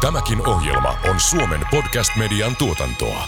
Tämäkin 0.00 0.48
ohjelma 0.48 0.98
on 1.10 1.20
Suomen 1.20 1.60
podcast-median 1.70 2.56
tuotantoa. 2.56 3.24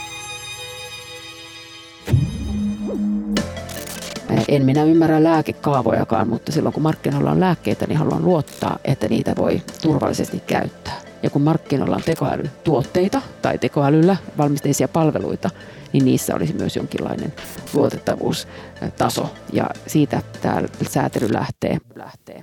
En 4.49 4.65
minä 4.65 4.85
ymmärrä 4.85 5.25
lääkekaavojakaan, 5.25 6.29
mutta 6.29 6.53
silloin 6.53 6.73
kun 6.73 6.83
markkinoilla 6.83 7.31
on 7.31 7.41
lääkkeitä, 7.41 7.87
niin 7.87 7.99
haluan 7.99 8.25
luottaa, 8.25 8.79
että 8.85 9.09
niitä 9.09 9.33
voi 9.37 9.63
turvallisesti 9.83 10.41
käyttää. 10.41 11.01
Ja 11.23 11.31
kun 11.31 11.43
markkinoilla 11.43 11.97
on 11.97 12.03
tekoälytuotteita 12.03 13.23
tai 13.43 13.59
tekoälyllä 13.59 14.17
valmisteisia 14.39 14.89
palveluita, 14.89 15.51
niin 15.93 16.05
niissä 16.05 16.35
olisi 16.35 16.53
myös 16.53 16.77
jonkinlainen 16.77 17.33
luotettavuustaso. 17.75 19.35
Ja 19.53 19.71
siitä 19.87 20.23
tämä 20.43 20.63
säätely 20.89 21.33
lähtee. 21.33 21.79
lähtee. 21.95 22.43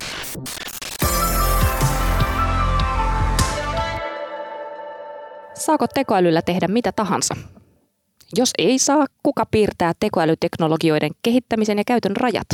Saako 5.60 5.88
tekoälyllä 5.88 6.42
tehdä 6.42 6.68
mitä 6.68 6.92
tahansa? 6.92 7.36
Jos 8.36 8.52
ei 8.58 8.80
saa, 8.80 9.06
kuka 9.24 9.46
piirtää 9.46 9.94
tekoälyteknologioiden 10.00 11.12
kehittämisen 11.22 11.78
ja 11.78 11.84
käytön 11.88 12.16
rajat? 12.16 12.48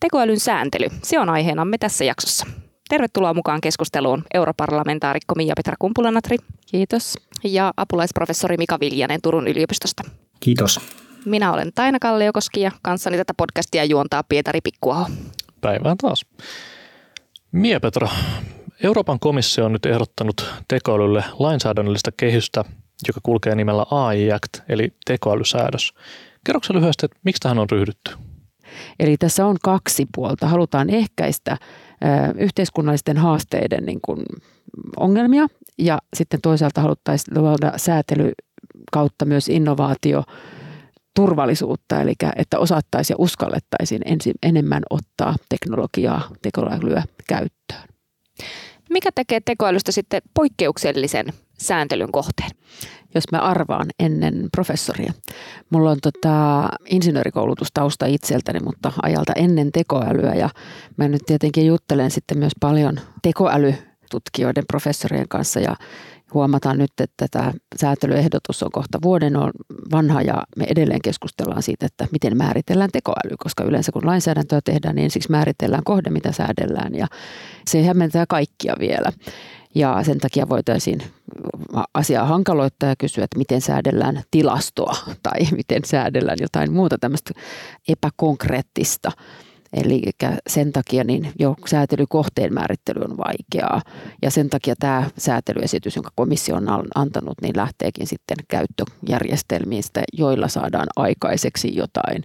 Tekoälyn 0.00 0.40
sääntely, 0.40 0.86
se 1.02 1.18
on 1.18 1.28
aiheenamme 1.28 1.78
tässä 1.78 2.04
jaksossa. 2.04 2.46
Tervetuloa 2.88 3.34
mukaan 3.34 3.60
keskusteluun 3.60 4.24
europarlamentaarikko 4.34 5.34
Mia-Petra 5.34 5.74
Kumpulanatri. 5.78 6.36
Kiitos. 6.66 7.14
Ja 7.44 7.72
apulaisprofessori 7.76 8.56
Mika 8.56 8.80
Viljanen 8.80 9.20
Turun 9.22 9.48
yliopistosta. 9.48 10.02
Kiitos. 10.40 10.80
Minä 11.24 11.52
olen 11.52 11.72
Taina 11.74 11.98
Kalliokoski 11.98 12.60
ja 12.60 12.70
kanssani 12.82 13.16
tätä 13.16 13.34
podcastia 13.36 13.84
juontaa 13.84 14.22
Pietari 14.28 14.60
Pikkuaho. 14.60 15.10
Päivää 15.60 15.94
taas. 16.02 16.26
Mia-Petra, 17.52 18.08
Euroopan 18.82 19.18
komissio 19.20 19.64
on 19.64 19.72
nyt 19.72 19.86
ehdottanut 19.86 20.50
tekoälylle 20.68 21.24
lainsäädännöllistä 21.38 22.10
kehystä, 22.16 22.64
joka 23.08 23.20
kulkee 23.22 23.54
nimellä 23.54 23.86
AI 23.90 24.32
Act, 24.32 24.60
eli 24.68 24.92
tekoälysäädös. 25.06 25.92
Kerroksä 26.44 26.74
lyhyesti, 26.74 27.06
että 27.06 27.18
miksi 27.24 27.40
tähän 27.40 27.58
on 27.58 27.70
ryhdytty? 27.70 28.10
Eli 29.00 29.16
tässä 29.16 29.46
on 29.46 29.56
kaksi 29.62 30.06
puolta. 30.14 30.48
Halutaan 30.48 30.90
ehkäistä 30.90 31.56
yhteiskunnallisten 32.38 33.16
haasteiden 33.16 33.84
niin 33.84 34.00
kuin 34.04 34.22
ongelmia 34.96 35.46
ja 35.78 35.98
sitten 36.16 36.40
toisaalta 36.40 36.80
haluttaisiin 36.80 37.42
luoda 37.42 37.72
säätely 37.76 38.32
kautta 38.92 39.24
myös 39.24 39.48
innovaatio 39.48 40.24
turvallisuutta, 41.14 42.02
eli 42.02 42.14
että 42.36 42.58
osattaisiin 42.58 43.14
ja 43.14 43.24
uskallettaisiin 43.24 44.02
ensin 44.04 44.34
enemmän 44.42 44.82
ottaa 44.90 45.34
teknologiaa, 45.48 46.28
tekoälyä 46.42 47.02
käyttöön. 47.28 47.97
Mikä 48.90 49.10
tekee 49.14 49.40
tekoälystä 49.40 49.92
sitten 49.92 50.22
poikkeuksellisen 50.34 51.26
sääntelyn 51.58 52.12
kohteen? 52.12 52.50
Jos 53.14 53.24
mä 53.32 53.38
arvaan 53.38 53.86
ennen 53.98 54.48
professoria. 54.52 55.12
Mulla 55.70 55.90
on 55.90 55.98
tota 56.02 56.68
insinöörikoulutustausta 56.86 58.06
itseltäni, 58.06 58.60
mutta 58.60 58.92
ajalta 59.02 59.32
ennen 59.36 59.72
tekoälyä 59.72 60.34
ja 60.34 60.50
mä 60.96 61.08
nyt 61.08 61.22
tietenkin 61.26 61.66
juttelen 61.66 62.10
sitten 62.10 62.38
myös 62.38 62.52
paljon 62.60 63.00
tekoälytutkijoiden 63.22 64.64
professorien 64.68 65.28
kanssa 65.28 65.60
ja 65.60 65.76
huomataan 66.34 66.78
nyt, 66.78 66.92
että 67.00 67.26
tämä 67.30 67.52
säätelyehdotus 67.80 68.62
on 68.62 68.70
kohta 68.72 68.98
vuoden 69.02 69.36
on 69.36 69.50
vanha 69.92 70.22
ja 70.22 70.42
me 70.56 70.66
edelleen 70.68 71.02
keskustellaan 71.02 71.62
siitä, 71.62 71.86
että 71.86 72.06
miten 72.12 72.36
määritellään 72.36 72.90
tekoäly, 72.92 73.36
koska 73.38 73.64
yleensä 73.64 73.92
kun 73.92 74.06
lainsäädäntöä 74.06 74.60
tehdään, 74.64 74.94
niin 74.94 75.04
ensiksi 75.04 75.30
määritellään 75.30 75.84
kohde, 75.84 76.10
mitä 76.10 76.32
säädellään 76.32 76.94
ja 76.94 77.06
se 77.68 77.82
hämmentää 77.82 78.24
kaikkia 78.28 78.76
vielä. 78.78 79.12
Ja 79.74 80.02
sen 80.02 80.18
takia 80.18 80.48
voitaisiin 80.48 81.02
asiaa 81.94 82.26
hankaloittaa 82.26 82.88
ja 82.88 82.96
kysyä, 82.96 83.24
että 83.24 83.38
miten 83.38 83.60
säädellään 83.60 84.22
tilastoa 84.30 84.96
tai 85.22 85.40
miten 85.56 85.84
säädellään 85.84 86.38
jotain 86.40 86.72
muuta 86.72 86.98
tämmöistä 86.98 87.34
epäkonkreettista 87.88 89.12
Eli 89.72 90.02
sen 90.46 90.72
takia 90.72 91.04
niin 91.04 91.32
jo 91.38 91.56
säätelykohteen 91.66 92.54
määrittely 92.54 93.00
on 93.04 93.16
vaikeaa 93.16 93.82
ja 94.22 94.30
sen 94.30 94.50
takia 94.50 94.74
tämä 94.78 95.10
säätelyesitys, 95.18 95.96
jonka 95.96 96.10
komissio 96.14 96.56
on 96.56 96.66
antanut, 96.94 97.34
niin 97.42 97.56
lähteekin 97.56 98.06
sitten 98.06 98.36
käyttöjärjestelmistä, 98.48 100.02
joilla 100.12 100.48
saadaan 100.48 100.86
aikaiseksi 100.96 101.76
jotain 101.76 102.22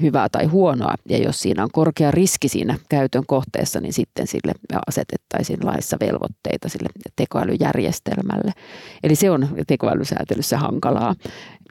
hyvää 0.00 0.28
tai 0.28 0.44
huonoa. 0.44 0.94
Ja 1.08 1.18
jos 1.18 1.40
siinä 1.40 1.62
on 1.62 1.70
korkea 1.72 2.10
riski 2.10 2.48
siinä 2.48 2.78
käytön 2.88 3.26
kohteessa, 3.26 3.80
niin 3.80 3.92
sitten 3.92 4.26
sille 4.26 4.52
asetettaisiin 4.86 5.66
laissa 5.66 5.96
velvoitteita 6.00 6.68
sille 6.68 6.88
tekoälyjärjestelmälle. 7.16 8.52
Eli 9.02 9.14
se 9.14 9.30
on 9.30 9.48
tekoälysäätelyssä 9.66 10.58
hankalaa. 10.58 11.14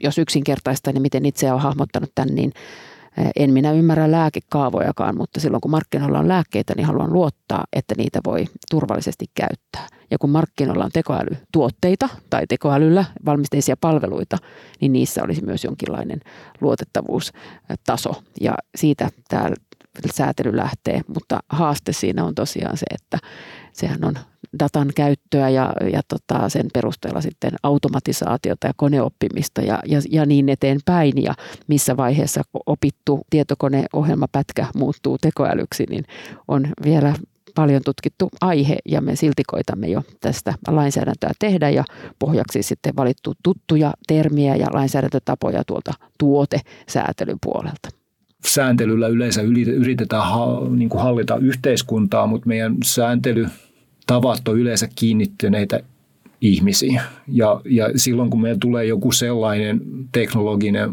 Jos 0.02 0.18
yksinkertaista, 0.18 0.92
niin 0.92 1.02
miten 1.02 1.26
itse 1.26 1.50
olen 1.50 1.62
hahmottanut 1.62 2.10
tämän, 2.14 2.34
niin 2.34 2.52
en 3.36 3.52
minä 3.52 3.72
ymmärrä 3.72 4.10
lääkekaavojakaan, 4.10 5.16
mutta 5.16 5.40
silloin 5.40 5.60
kun 5.60 5.70
markkinoilla 5.70 6.18
on 6.18 6.28
lääkkeitä, 6.28 6.72
niin 6.76 6.86
haluan 6.86 7.12
luottaa, 7.12 7.64
että 7.72 7.94
niitä 7.98 8.20
voi 8.26 8.44
turvallisesti 8.70 9.24
käyttää. 9.34 10.00
Ja 10.10 10.18
kun 10.18 10.30
markkinoilla 10.30 10.84
on 10.84 10.90
tekoälytuotteita 10.92 12.08
tai 12.30 12.46
tekoälyllä 12.46 13.04
valmisteisia 13.24 13.76
palveluita, 13.80 14.38
niin 14.80 14.92
niissä 14.92 15.22
olisi 15.22 15.44
myös 15.44 15.64
jonkinlainen 15.64 16.20
luotettavuustaso. 16.60 18.22
Ja 18.40 18.54
siitä 18.74 19.10
tämä 19.28 19.50
säätely 20.14 20.56
lähtee, 20.56 21.00
mutta 21.08 21.40
haaste 21.48 21.92
siinä 21.92 22.24
on 22.24 22.34
tosiaan 22.34 22.76
se, 22.76 22.86
että 22.94 23.18
sehän 23.72 24.04
on 24.04 24.14
datan 24.58 24.88
käyttöä 24.96 25.48
ja, 25.48 25.72
ja 25.92 26.00
tota 26.08 26.48
sen 26.48 26.66
perusteella 26.74 27.20
sitten 27.20 27.52
automatisaatiota 27.62 28.66
ja 28.66 28.72
koneoppimista 28.76 29.60
ja, 29.60 29.78
ja, 29.86 30.00
ja 30.10 30.26
niin 30.26 30.48
eteenpäin. 30.48 31.22
Ja 31.22 31.34
missä 31.66 31.96
vaiheessa 31.96 32.42
opittu 32.66 33.20
tietokoneohjelmapätkä 33.30 34.66
muuttuu 34.76 35.18
tekoälyksi, 35.18 35.86
niin 35.90 36.04
on 36.48 36.68
vielä 36.84 37.14
paljon 37.54 37.82
tutkittu 37.84 38.28
aihe 38.40 38.76
ja 38.88 39.00
me 39.00 39.16
silti 39.16 39.42
koitamme 39.46 39.88
jo 39.88 40.02
tästä 40.20 40.54
lainsäädäntöä 40.68 41.30
tehdä 41.38 41.70
ja 41.70 41.84
pohjaksi 42.18 42.62
sitten 42.62 42.96
valittu 42.96 43.34
tuttuja 43.42 43.92
termiä 44.06 44.56
ja 44.56 44.66
lainsäädäntötapoja 44.72 45.62
tuolta 45.66 45.92
tuotesäätelyn 46.18 47.38
puolelta 47.42 47.88
sääntelyllä 48.46 49.08
yleensä 49.08 49.42
yritetään 49.76 50.22
niin 50.76 50.90
hallita 50.94 51.36
yhteiskuntaa, 51.36 52.26
mutta 52.26 52.48
meidän 52.48 52.76
sääntely 52.84 53.46
tavat 54.10 54.48
on 54.48 54.58
yleensä 54.58 54.88
kiinnittyneitä 54.94 55.80
ihmisiä. 56.40 57.02
Ja, 57.28 57.60
ja 57.64 57.90
silloin 57.96 58.30
kun 58.30 58.42
meillä 58.42 58.58
tulee 58.58 58.84
joku 58.84 59.12
sellainen 59.12 59.80
teknologinen 60.12 60.90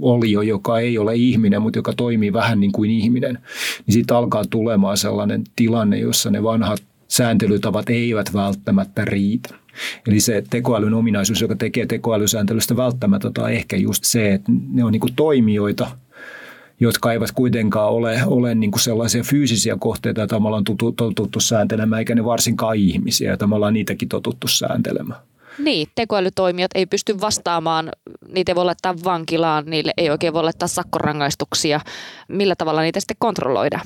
olio, 0.00 0.42
joka 0.42 0.78
ei 0.78 0.98
ole 0.98 1.14
ihminen, 1.14 1.62
mutta 1.62 1.78
joka 1.78 1.92
toimii 1.92 2.32
vähän 2.32 2.60
niin 2.60 2.72
kuin 2.72 2.90
ihminen, 2.90 3.38
niin 3.86 3.92
siitä 3.92 4.16
alkaa 4.16 4.44
tulemaan 4.50 4.96
sellainen 4.96 5.44
tilanne, 5.56 5.98
jossa 5.98 6.30
ne 6.30 6.42
vanhat 6.42 6.82
sääntelytavat 7.08 7.90
eivät 7.90 8.34
välttämättä 8.34 9.04
riitä. 9.04 9.54
Eli 10.06 10.20
se 10.20 10.44
tekoälyn 10.50 10.94
ominaisuus, 10.94 11.40
joka 11.40 11.56
tekee 11.56 11.86
tekoälysääntelystä 11.86 12.76
välttämätöntä, 12.76 13.42
on 13.42 13.50
ehkä 13.50 13.76
just 13.76 14.04
se, 14.04 14.34
että 14.34 14.52
ne 14.72 14.84
on 14.84 14.92
niin 14.92 15.00
kuin 15.00 15.14
toimijoita– 15.16 15.90
jotka 16.80 17.12
eivät 17.12 17.32
kuitenkaan 17.32 17.90
ole, 17.90 18.20
ole 18.26 18.54
niin 18.54 18.70
kuin 18.70 18.80
sellaisia 18.80 19.22
fyysisiä 19.22 19.76
kohteita, 19.80 20.20
joita 20.20 20.40
me 20.40 20.46
ollaan 20.46 20.64
totuttu 20.96 21.40
sääntelemään, 21.40 21.98
eikä 21.98 22.14
ne 22.14 22.24
varsinkaan 22.24 22.76
ihmisiä, 22.76 23.28
joita 23.28 23.46
me 23.46 23.54
ollaan 23.54 23.74
niitäkin 23.74 24.08
totuttu 24.08 24.48
sääntelemään. 24.48 25.20
Niin, 25.58 25.88
tekoälytoimijat 25.94 26.70
ei 26.74 26.86
pysty 26.86 27.20
vastaamaan, 27.20 27.90
niitä 28.28 28.52
ei 28.52 28.56
voi 28.56 28.64
laittaa 28.64 28.94
vankilaan, 29.04 29.64
niille 29.66 29.92
ei 29.96 30.10
oikein 30.10 30.32
voi 30.32 30.42
laittaa 30.42 30.68
sakkorangaistuksia. 30.68 31.80
Millä 32.28 32.56
tavalla 32.56 32.82
niitä 32.82 33.00
sitten 33.00 33.16
kontrolloida? 33.18 33.80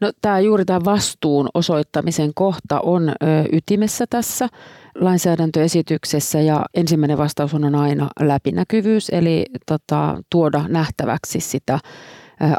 No 0.00 0.12
tämä 0.22 0.40
juuri 0.40 0.64
tämä 0.64 0.80
vastuun 0.84 1.48
osoittamisen 1.54 2.30
kohta 2.34 2.80
on 2.80 3.08
ö, 3.08 3.14
ytimessä 3.52 4.04
tässä 4.10 4.48
lainsäädäntöesityksessä 4.94 6.40
ja 6.40 6.64
ensimmäinen 6.74 7.18
vastaus 7.18 7.54
on 7.54 7.74
aina 7.74 8.08
läpinäkyvyys, 8.20 9.10
eli 9.10 9.46
tota, 9.66 10.22
tuoda 10.30 10.64
nähtäväksi 10.68 11.40
sitä 11.40 11.78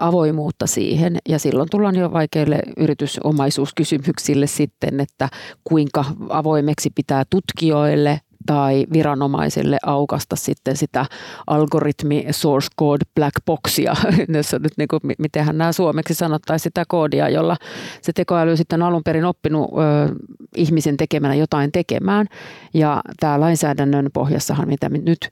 avoimuutta 0.02 0.68
siihen. 0.68 1.18
Ja 1.30 1.40
silloin 1.40 1.70
tullaan 1.72 1.96
jo 1.96 2.12
vaikeille 2.14 2.60
yritysomaisuuskysymyksille 2.78 4.48
sitten, 4.48 5.00
että 5.00 5.30
kuinka 5.64 6.06
avoimeksi 6.30 6.90
pitää 6.96 7.24
tutkijoille 7.30 8.22
tai 8.46 8.86
viranomaisille 8.94 9.78
aukasta 9.86 10.36
sitten 10.36 10.78
sitä 10.78 11.06
algoritmi 11.48 12.26
source 12.32 12.68
code 12.80 13.06
black 13.16 13.34
boxia, 13.46 13.96
jossa 14.38 14.60
nyt 14.60 14.72
niin 14.78 14.88
kuin, 14.88 15.02
mitenhän 15.18 15.58
nämä 15.58 15.72
suomeksi 15.72 16.14
sanottaisiin 16.14 16.64
sitä 16.64 16.84
koodia, 16.88 17.30
jolla 17.30 17.58
se 18.02 18.14
tekoäly 18.14 18.58
sitten 18.58 18.82
alun 18.82 19.04
perin 19.04 19.26
oppinut 19.26 19.70
ö, 19.72 20.16
ihmisen 20.56 20.98
tekemänä 20.98 21.36
jotain 21.36 21.72
tekemään. 21.72 22.28
Ja 22.74 23.02
tämä 23.20 23.40
lainsäädännön 23.40 24.10
pohjassahan, 24.14 24.68
mitä 24.68 24.90
nyt 24.90 25.30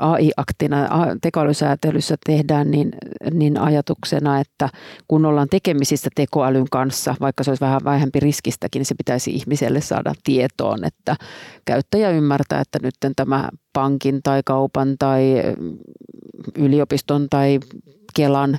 AI-aktina 0.00 0.88
tekoälysäätelyssä 1.22 2.16
tehdään, 2.26 2.70
niin, 2.70 2.92
niin 3.30 3.58
ajatuksena, 3.58 4.40
että 4.40 4.68
kun 5.08 5.24
ollaan 5.24 5.48
tekemisissä 5.48 6.10
tekoälyn 6.14 6.66
kanssa, 6.70 7.14
vaikka 7.20 7.44
se 7.44 7.50
olisi 7.50 7.60
vähän 7.60 7.80
vähempi 7.84 8.20
riskistäkin, 8.20 8.80
niin 8.80 8.86
se 8.86 8.94
pitäisi 8.94 9.30
ihmiselle 9.30 9.80
saada 9.80 10.12
tietoon, 10.24 10.84
että 10.84 11.16
käyttäjä 11.64 12.10
ymmärtää, 12.10 12.41
että 12.50 12.78
nyt 12.82 12.94
tämä 13.16 13.48
pankin 13.72 14.20
tai 14.22 14.42
kaupan 14.44 14.96
tai 14.98 15.22
yliopiston 16.56 17.26
tai 17.30 17.60
Kelan 18.16 18.58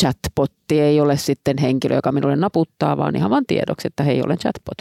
chatbotti 0.00 0.80
ei 0.80 1.00
ole 1.00 1.16
sitten 1.16 1.58
henkilö, 1.58 1.94
joka 1.94 2.12
minulle 2.12 2.36
naputtaa, 2.36 2.96
vaan 2.96 3.16
ihan 3.16 3.30
vain 3.30 3.46
tiedoksi, 3.46 3.86
että 3.86 4.02
hei, 4.02 4.22
olen 4.22 4.38
chatbot. 4.38 4.78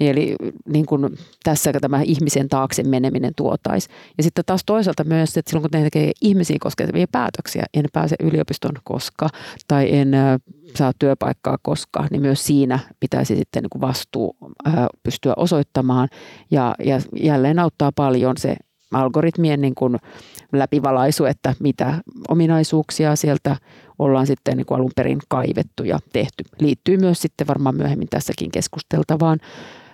Eli 0.00 0.34
niin 0.68 0.86
kuin 0.86 1.18
tässä 1.42 1.72
tämä 1.80 2.02
ihmisen 2.02 2.48
taakse 2.48 2.82
meneminen 2.82 3.32
tuotaisi. 3.36 3.88
Ja 4.18 4.22
sitten 4.22 4.44
taas 4.44 4.62
toisaalta 4.66 5.04
myös, 5.04 5.36
että 5.36 5.50
silloin 5.50 5.70
kun 5.70 5.78
ne 5.78 5.84
tekee 5.84 6.12
ihmisiin 6.20 6.60
koskevia 6.60 7.06
päätöksiä, 7.12 7.64
en 7.74 7.84
pääse 7.92 8.16
yliopiston 8.20 8.74
koska 8.84 9.28
tai 9.68 9.94
en 9.94 10.12
saa 10.76 10.92
työpaikkaa 10.98 11.58
koska, 11.62 12.06
niin 12.10 12.22
myös 12.22 12.46
siinä 12.46 12.78
pitäisi 13.00 13.36
sitten 13.36 13.62
niin 13.62 13.70
kuin 13.70 13.82
vastuu 13.82 14.36
pystyä 15.02 15.32
osoittamaan. 15.36 16.08
Ja, 16.50 16.74
ja 16.84 17.00
jälleen 17.20 17.58
auttaa 17.58 17.92
paljon 17.92 18.36
se 18.36 18.56
algoritmien 18.92 19.60
niin 19.60 19.74
kuin 19.74 19.96
läpivalaisu, 20.52 21.24
että 21.24 21.54
mitä 21.60 21.94
ominaisuuksia 22.28 23.16
sieltä 23.16 23.56
ollaan 24.00 24.26
sitten 24.26 24.56
niin 24.56 24.66
kuin 24.66 24.76
alun 24.76 24.90
perin 24.96 25.18
kaivettu 25.28 25.84
ja 25.84 25.98
tehty. 26.12 26.44
Liittyy 26.60 26.96
myös 26.96 27.22
sitten 27.22 27.46
varmaan 27.46 27.76
myöhemmin 27.76 28.08
tässäkin 28.08 28.50
keskusteltavaan 28.50 29.38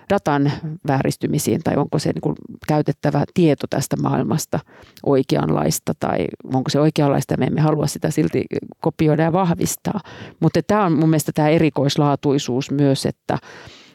datan 0.09 0.51
vääristymisiin 0.87 1.63
tai 1.63 1.75
onko 1.75 1.99
se 1.99 2.11
niin 2.11 2.21
kuin 2.21 2.35
käytettävä 2.67 3.23
tieto 3.33 3.67
tästä 3.69 3.95
maailmasta 4.01 4.59
oikeanlaista 5.05 5.93
tai 5.99 6.25
onko 6.53 6.69
se 6.69 6.79
oikeanlaista 6.79 7.33
ja 7.33 7.37
me 7.37 7.45
emme 7.45 7.61
halua 7.61 7.87
sitä 7.87 8.11
silti 8.11 8.45
kopioida 8.81 9.23
ja 9.23 9.33
vahvistaa. 9.33 9.99
Mutta 10.39 10.59
tämä 10.67 10.85
on 10.85 10.91
mun 10.91 11.09
mielestä 11.09 11.31
tämä 11.31 11.49
erikoislaatuisuus 11.49 12.71
myös, 12.71 13.05
että 13.05 13.37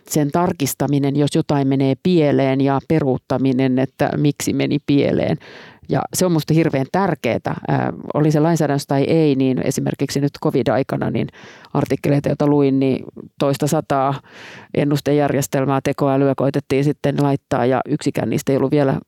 sen 0.09 0.31
tarkistaminen, 0.31 1.17
jos 1.17 1.35
jotain 1.35 1.69
menee 1.69 1.95
pieleen 2.03 2.61
ja 2.61 2.81
peruuttaminen, 2.89 3.79
että 3.79 4.11
miksi 4.17 4.53
meni 4.53 4.79
pieleen. 4.87 5.37
Ja 5.89 6.03
se 6.15 6.27
on 6.27 6.33
minusta 6.33 6.55
hirveän 6.55 6.87
tärkeää, 6.93 7.61
oli 8.15 8.31
se 8.31 8.41
lainsäädännössä 8.41 8.87
tai 8.89 9.05
ei, 9.05 9.35
niin 9.35 9.59
esimerkiksi 9.65 10.21
nyt 10.21 10.33
covid-aikana 10.45 11.11
niin 11.11 11.29
artikkeleita, 11.75 12.29
joita 12.29 12.47
luin, 12.47 12.81
niin 12.81 13.05
toista 13.39 13.67
sataa 13.67 14.15
ennustejärjestelmää 14.75 15.81
tekoälyä 15.85 16.35
koitettiin 16.37 16.85
sitten 16.85 17.23
laittaa 17.23 17.67
ja 17.67 17.81
yksikään 17.89 18.31
niistä 18.31 18.53
ei 18.53 18.57
ollut 18.57 18.71
vielä 18.71 19.01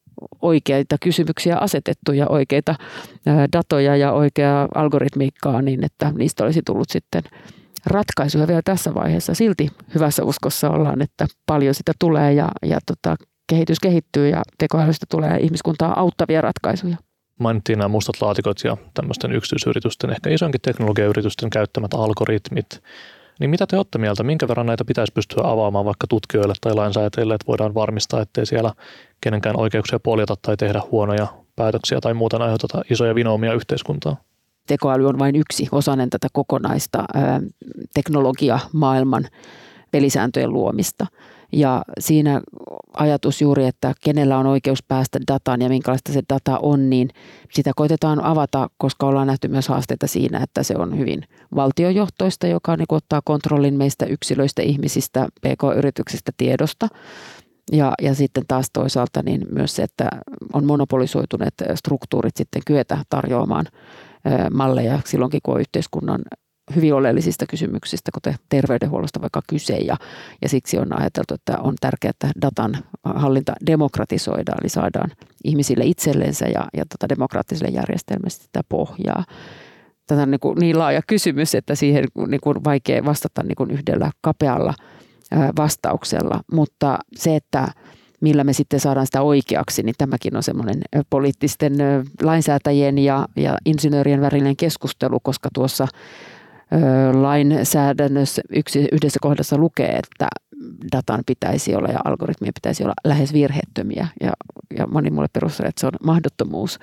oikeita 0.43 0.97
kysymyksiä 1.03 1.57
asetettu 1.57 2.13
ja 2.13 2.29
oikeita 2.29 2.75
datoja 3.53 3.97
ja 3.97 4.13
oikeaa 4.13 4.69
algoritmiikkaa 4.75 5.63
niin, 5.63 5.85
että 5.85 6.13
niistä 6.19 6.45
olisi 6.45 6.61
tullut 6.67 6.91
sitten 6.91 7.23
ratkaisuja 7.87 8.47
vielä 8.47 8.63
tässä 8.65 8.95
vaiheessa. 8.95 9.35
Silti 9.35 9.69
hyvässä 9.95 10.25
uskossa 10.25 10.71
ollaan, 10.71 11.03
että 11.03 11.27
paljon 11.47 11.75
sitä 11.75 11.93
tulee 11.99 12.33
ja, 12.33 12.49
ja 12.67 12.79
tota, 12.87 13.17
kehitys 13.47 13.81
kehittyy 13.81 14.29
ja 14.29 14.43
tekoälystä 14.59 15.07
tulee 15.11 15.39
ihmiskuntaa 15.39 16.01
auttavia 16.01 16.41
ratkaisuja. 16.41 16.97
Mainittiin 17.41 17.79
nämä 17.79 17.89
mustat 17.89 18.15
laatikot 18.21 18.65
ja 18.65 18.77
tämmöisten 18.95 19.33
yksityisyritysten, 19.33 20.11
ehkä 20.11 20.31
isoinkin 20.31 20.61
teknologiayritysten 20.61 21.51
käyttämät 21.51 21.95
algoritmit. 21.95 22.83
Niin 23.41 23.51
mitä 23.51 23.67
te 23.67 23.77
olette 23.77 23.99
mieltä, 23.99 24.23
minkä 24.23 24.49
verran 24.49 24.67
näitä 24.67 24.85
pitäisi 24.85 25.13
pystyä 25.13 25.43
avaamaan 25.45 25.85
vaikka 25.85 26.07
tutkijoille 26.07 26.55
tai 26.61 26.75
lainsäätäjille, 26.75 27.35
että 27.35 27.47
voidaan 27.47 27.75
varmistaa, 27.75 28.21
ettei 28.21 28.47
siellä 28.47 28.73
kenenkään 29.21 29.61
oikeuksia 29.61 30.01
poljata 30.01 30.35
tai 30.43 30.57
tehdä 30.57 30.83
huonoja 30.91 31.27
päätöksiä 31.57 32.01
tai 32.01 32.15
muuten 32.15 32.43
aiheuteta 32.43 32.83
isoja 32.91 33.15
vinoumia 33.15 33.55
yhteiskuntaa? 33.55 34.17
Tekoäly 34.67 35.07
on 35.07 35.19
vain 35.19 35.37
yksi 35.37 35.69
osanen 35.73 36.11
tätä 36.11 36.29
kokonaista 36.33 37.05
teknologiamaailman 37.95 39.25
pelisääntöjen 39.91 40.53
luomista. 40.53 41.07
Ja 41.55 41.83
siinä 42.01 42.41
ajatus 42.97 43.43
juuri, 43.43 43.67
että 43.67 43.95
kenellä 44.05 44.39
on 44.39 44.47
oikeus 44.47 44.83
päästä 44.83 45.19
dataan 45.33 45.63
ja 45.63 45.69
minkälaista 45.69 46.13
se 46.13 46.23
data 46.29 46.59
on, 46.59 46.91
niin 46.91 47.09
sitä 47.53 47.73
koitetaan 47.77 48.25
avata, 48.25 48.71
koska 48.79 49.07
ollaan 49.07 49.27
nähty 49.27 49.49
myös 49.49 49.69
haasteita 49.69 50.07
siinä, 50.07 50.41
että 50.43 50.63
se 50.63 50.75
on 50.77 50.99
hyvin 50.99 51.23
valtiojohtoista, 51.55 52.47
joka 52.47 52.77
niin 52.77 52.87
ottaa 52.89 53.21
kontrollin 53.25 53.75
meistä 53.75 54.07
yksilöistä, 54.07 54.63
ihmisistä, 54.63 55.29
pk-yrityksistä 55.41 56.33
tiedosta. 56.37 56.89
Ja, 57.73 57.93
ja 58.03 58.15
sitten 58.15 58.45
taas 58.49 58.67
toisaalta 58.73 59.23
niin 59.23 59.41
myös 59.51 59.77
se, 59.77 59.83
että 59.83 60.09
on 60.53 60.65
monopolisoituneet 60.65 61.55
struktuurit 61.75 62.37
sitten 62.37 62.63
kyetä 62.67 62.99
tarjoamaan 63.09 63.67
malleja 64.53 64.99
silloinkin, 65.05 65.41
kun 65.43 65.55
on 65.55 65.61
yhteiskunnan 65.61 66.21
hyvin 66.75 66.95
oleellisista 66.95 67.47
kysymyksistä, 67.47 68.11
kuten 68.15 68.35
terveydenhuollosta 68.49 69.21
vaikka 69.21 69.41
kyse. 69.49 69.77
Ja, 69.77 69.97
ja 70.43 70.49
siksi 70.49 70.79
on 70.79 71.01
ajateltu, 71.01 71.35
että 71.35 71.59
on 71.59 71.75
tärkeää, 71.81 72.11
että 72.11 72.31
datan 72.43 72.77
hallinta 73.05 73.53
demokratisoidaan, 73.67 74.59
eli 74.61 74.69
saadaan 74.69 75.11
ihmisille 75.45 75.85
itsellensä 75.85 76.47
ja, 76.47 76.65
ja 76.77 76.85
tota 76.89 77.09
demokraattiselle 77.09 77.71
järjestelmälle 77.71 78.31
sitä 78.31 78.61
pohjaa. 78.69 79.25
Tätä 80.07 80.23
on 80.23 80.31
niin, 80.31 80.41
kuin 80.41 80.59
niin 80.59 80.79
laaja 80.79 81.01
kysymys, 81.07 81.55
että 81.55 81.75
siihen 81.75 82.05
niin 82.29 82.41
kuin 82.41 82.65
vaikea 82.65 83.05
vastata 83.05 83.43
niin 83.43 83.57
kuin 83.57 83.71
yhdellä 83.71 84.11
kapealla 84.21 84.75
vastauksella, 85.57 86.41
mutta 86.53 86.99
se, 87.17 87.37
että 87.37 87.69
millä 88.21 88.45
me 88.45 88.53
sitten 88.53 88.81
saadaan 88.81 89.07
sitä 89.07 89.23
oikeaksi, 89.23 89.83
niin 89.83 89.95
tämäkin 89.99 90.37
on 90.37 90.43
semmoinen 90.43 90.83
poliittisten 91.11 91.73
lainsäätäjien 92.23 92.99
ja, 92.99 93.29
ja 93.37 93.59
insinöörien 93.65 94.21
välinen 94.21 94.57
keskustelu, 94.57 95.21
koska 95.21 95.49
tuossa 95.55 95.89
lainsäädännössä 97.13 98.43
yksi, 98.51 98.89
yhdessä 98.93 99.19
kohdassa 99.23 99.59
lukee, 99.59 99.97
että 99.97 100.29
datan 100.93 101.23
pitäisi 101.27 101.75
olla 101.75 101.89
ja 101.89 102.01
algoritmien 102.05 102.55
pitäisi 102.55 102.83
olla 102.83 102.95
lähes 103.05 103.33
virheettömiä. 103.33 104.09
Ja, 104.21 104.33
ja 104.79 104.87
moni 104.87 105.11
mulle 105.11 105.29
perustaa, 105.33 105.67
että 105.67 105.81
se 105.81 105.87
on 105.87 105.93
mahdottomuus. 106.05 106.79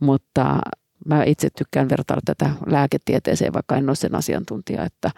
Mutta 0.00 0.58
mä 1.06 1.24
itse 1.24 1.48
tykkään 1.58 1.88
vertailla 1.88 2.22
tätä 2.24 2.50
lääketieteeseen, 2.66 3.52
vaikka 3.52 3.76
en 3.76 3.88
ole 3.88 3.96
sen 3.96 4.14
asiantuntija, 4.14 4.84
että 4.84 5.10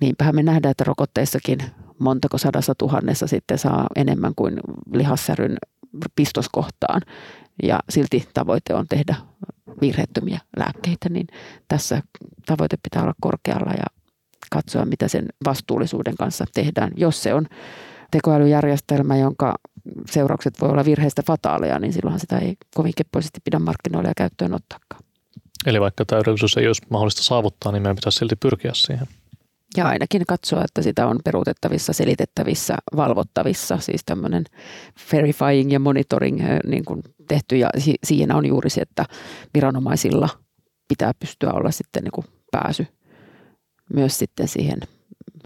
niinpähän 0.00 0.34
me 0.34 0.42
nähdään, 0.42 0.70
että 0.70 0.84
rokotteissakin 0.84 1.58
montako 1.98 2.38
sadassa 2.38 2.74
tuhannessa 2.78 3.26
sitten 3.26 3.58
saa 3.58 3.86
enemmän 3.96 4.32
kuin 4.36 4.60
lihassäryn 4.92 5.56
pistoskohtaan. 6.16 7.02
Ja 7.62 7.80
silti 7.88 8.28
tavoite 8.34 8.74
on 8.74 8.86
tehdä 8.88 9.16
virheettömiä 9.80 10.40
lääkkeitä, 10.56 11.08
niin 11.08 11.26
tässä 11.68 12.02
tavoite 12.46 12.76
pitää 12.82 13.02
olla 13.02 13.14
korkealla 13.20 13.72
ja 13.72 13.84
katsoa, 14.50 14.84
mitä 14.84 15.08
sen 15.08 15.26
vastuullisuuden 15.44 16.16
kanssa 16.16 16.44
tehdään. 16.54 16.90
Jos 16.96 17.22
se 17.22 17.34
on 17.34 17.46
tekoälyjärjestelmä, 18.10 19.16
jonka 19.16 19.54
seuraukset 20.10 20.60
voi 20.60 20.70
olla 20.70 20.84
virheistä 20.84 21.22
fataaleja, 21.26 21.78
niin 21.78 21.92
silloinhan 21.92 22.20
sitä 22.20 22.38
ei 22.38 22.56
kovin 22.74 22.92
keppoisesti 22.96 23.40
pidä 23.44 23.58
markkinoille 23.58 24.08
ja 24.08 24.14
käyttöön 24.16 24.54
ottaakaan. 24.54 25.02
Eli 25.66 25.80
vaikka 25.80 26.04
täydellisyys 26.04 26.56
ei 26.56 26.66
olisi 26.66 26.82
mahdollista 26.90 27.22
saavuttaa, 27.22 27.72
niin 27.72 27.82
meidän 27.82 27.96
pitäisi 27.96 28.18
silti 28.18 28.36
pyrkiä 28.36 28.70
siihen. 28.74 29.06
Ja 29.76 29.86
ainakin 29.86 30.22
katsoa, 30.28 30.64
että 30.64 30.82
sitä 30.82 31.06
on 31.06 31.18
peruutettavissa, 31.24 31.92
selitettävissä, 31.92 32.74
valvottavissa, 32.96 33.78
siis 33.78 34.02
tämmöinen 34.06 34.44
verifying 35.12 35.72
ja 35.72 35.80
monitoring 35.80 36.40
niin 36.66 36.84
kuin 36.84 37.02
tehty. 37.28 37.56
Ja 37.56 37.70
siinä 38.04 38.36
on 38.36 38.46
juuri 38.46 38.70
se, 38.70 38.80
että 38.80 39.04
viranomaisilla 39.54 40.28
pitää 40.88 41.12
pystyä 41.18 41.50
olla 41.52 41.70
sitten 41.70 42.04
niin 42.04 42.12
kuin 42.12 42.26
pääsy 42.50 42.86
myös 43.94 44.18
sitten 44.18 44.48
siihen 44.48 44.80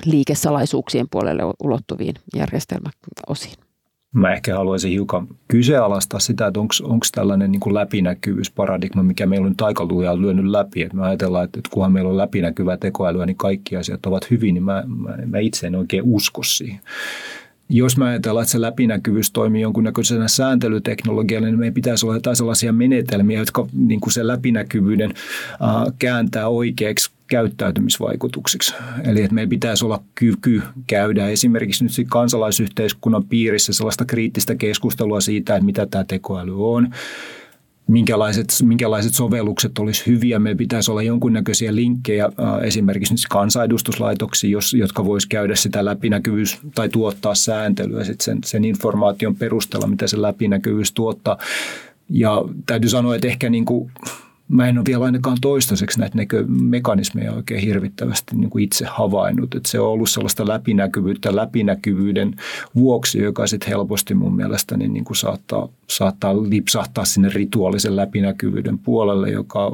liikesalaisuuksien 0.04 1.06
puolelle 1.10 1.42
ulottuviin 1.64 2.14
järjestelmäosiin. 2.36 3.65
Mä 4.14 4.32
ehkä 4.32 4.56
haluaisin 4.56 4.90
hiukan 4.90 5.28
kyseenalaistaa 5.48 6.20
sitä, 6.20 6.46
että 6.46 6.60
onko 6.60 7.06
tällainen 7.14 7.52
niin 7.52 7.74
läpinäkyvyysparadigma, 7.74 9.02
mikä 9.02 9.26
meillä 9.26 9.44
on 9.44 9.50
nyt 9.50 9.60
aika 9.60 9.84
lujaa 9.84 10.20
lyönyt 10.20 10.44
läpi. 10.44 10.82
Että 10.82 10.96
me 10.96 11.06
ajatellaan, 11.06 11.44
että, 11.44 11.58
että 11.58 11.70
kunhan 11.72 11.92
meillä 11.92 12.10
on 12.10 12.16
läpinäkyvää 12.16 12.76
tekoälyä, 12.76 13.26
niin 13.26 13.36
kaikki 13.36 13.76
asiat 13.76 14.06
ovat 14.06 14.30
hyvin, 14.30 14.54
niin 14.54 14.64
mä, 14.64 14.84
mä, 14.86 15.16
mä 15.26 15.38
itse 15.38 15.66
en 15.66 15.74
oikein 15.74 16.02
usko 16.06 16.42
siihen. 16.42 16.80
Jos 17.68 17.96
mä 17.96 18.04
ajatellaan, 18.04 18.42
että 18.42 18.52
se 18.52 18.60
läpinäkyvyys 18.60 19.30
toimii 19.30 19.62
jonkunnäköisenä 19.62 20.28
sääntelyteknologialla, 20.28 21.48
niin 21.48 21.58
meidän 21.58 21.74
pitäisi 21.74 22.06
olla 22.06 22.16
jotain 22.16 22.36
sellaisia 22.36 22.72
menetelmiä, 22.72 23.38
jotka 23.38 23.66
niin 23.72 24.00
kuin 24.00 24.12
sen 24.12 24.26
läpinäkyvyyden 24.26 25.10
äh, 25.10 25.94
kääntää 25.98 26.48
oikeaksi 26.48 27.10
käyttäytymisvaikutuksiksi. 27.26 28.74
Eli 29.04 29.22
että 29.22 29.34
meillä 29.34 29.50
pitäisi 29.50 29.84
olla 29.84 30.02
kyky 30.14 30.62
käydä 30.86 31.28
esimerkiksi 31.28 31.84
nyt 31.84 31.92
kansalaisyhteiskunnan 32.08 33.24
piirissä 33.24 33.72
sellaista 33.72 34.04
kriittistä 34.04 34.54
keskustelua 34.54 35.20
siitä, 35.20 35.54
että 35.54 35.66
mitä 35.66 35.86
tämä 35.86 36.04
tekoäly 36.04 36.72
on, 36.72 36.88
minkälaiset, 37.88 38.46
minkälaiset 38.62 39.14
sovellukset 39.14 39.78
olisi 39.78 40.06
hyviä. 40.06 40.38
Meillä 40.38 40.58
pitäisi 40.58 40.90
olla 40.90 41.02
jonkunnäköisiä 41.02 41.74
linkkejä 41.74 42.28
esimerkiksi 42.62 43.14
nyt 43.14 43.20
kansanedustuslaitoksiin, 43.30 44.52
jotka 44.72 45.04
voisi 45.04 45.28
käydä 45.28 45.56
sitä 45.56 45.84
läpinäkyvyys 45.84 46.58
tai 46.74 46.88
tuottaa 46.88 47.34
sääntelyä 47.34 48.04
sit 48.04 48.20
sen, 48.20 48.38
sen 48.44 48.64
informaation 48.64 49.36
perusteella, 49.36 49.86
mitä 49.86 50.06
se 50.06 50.22
läpinäkyvyys 50.22 50.92
tuottaa. 50.92 51.38
Ja 52.10 52.44
täytyy 52.66 52.90
sanoa, 52.90 53.14
että 53.14 53.28
ehkä 53.28 53.50
niin 53.50 53.64
kuin 53.64 53.90
mä 54.48 54.68
en 54.68 54.78
ole 54.78 54.84
vielä 54.88 55.04
ainakaan 55.04 55.36
toistaiseksi 55.40 55.98
näitä 55.98 56.18
mekanismeja 56.48 57.32
oikein 57.32 57.60
hirvittävästi 57.60 58.36
niin 58.36 58.50
kuin 58.50 58.64
itse 58.64 58.86
havainnut. 58.88 59.54
Että 59.54 59.70
se 59.70 59.80
on 59.80 59.88
ollut 59.88 60.10
sellaista 60.10 60.48
läpinäkyvyyttä 60.48 61.36
läpinäkyvyyden 61.36 62.34
vuoksi, 62.74 63.18
joka 63.18 63.46
sitten 63.46 63.68
helposti 63.68 64.14
mun 64.14 64.36
mielestä 64.36 64.76
niin, 64.76 65.04
kuin 65.04 65.16
saattaa, 65.16 65.68
saattaa 65.90 66.36
lipsahtaa 66.36 67.04
sinne 67.04 67.28
rituaalisen 67.28 67.96
läpinäkyvyyden 67.96 68.78
puolelle, 68.78 69.30
joka 69.30 69.72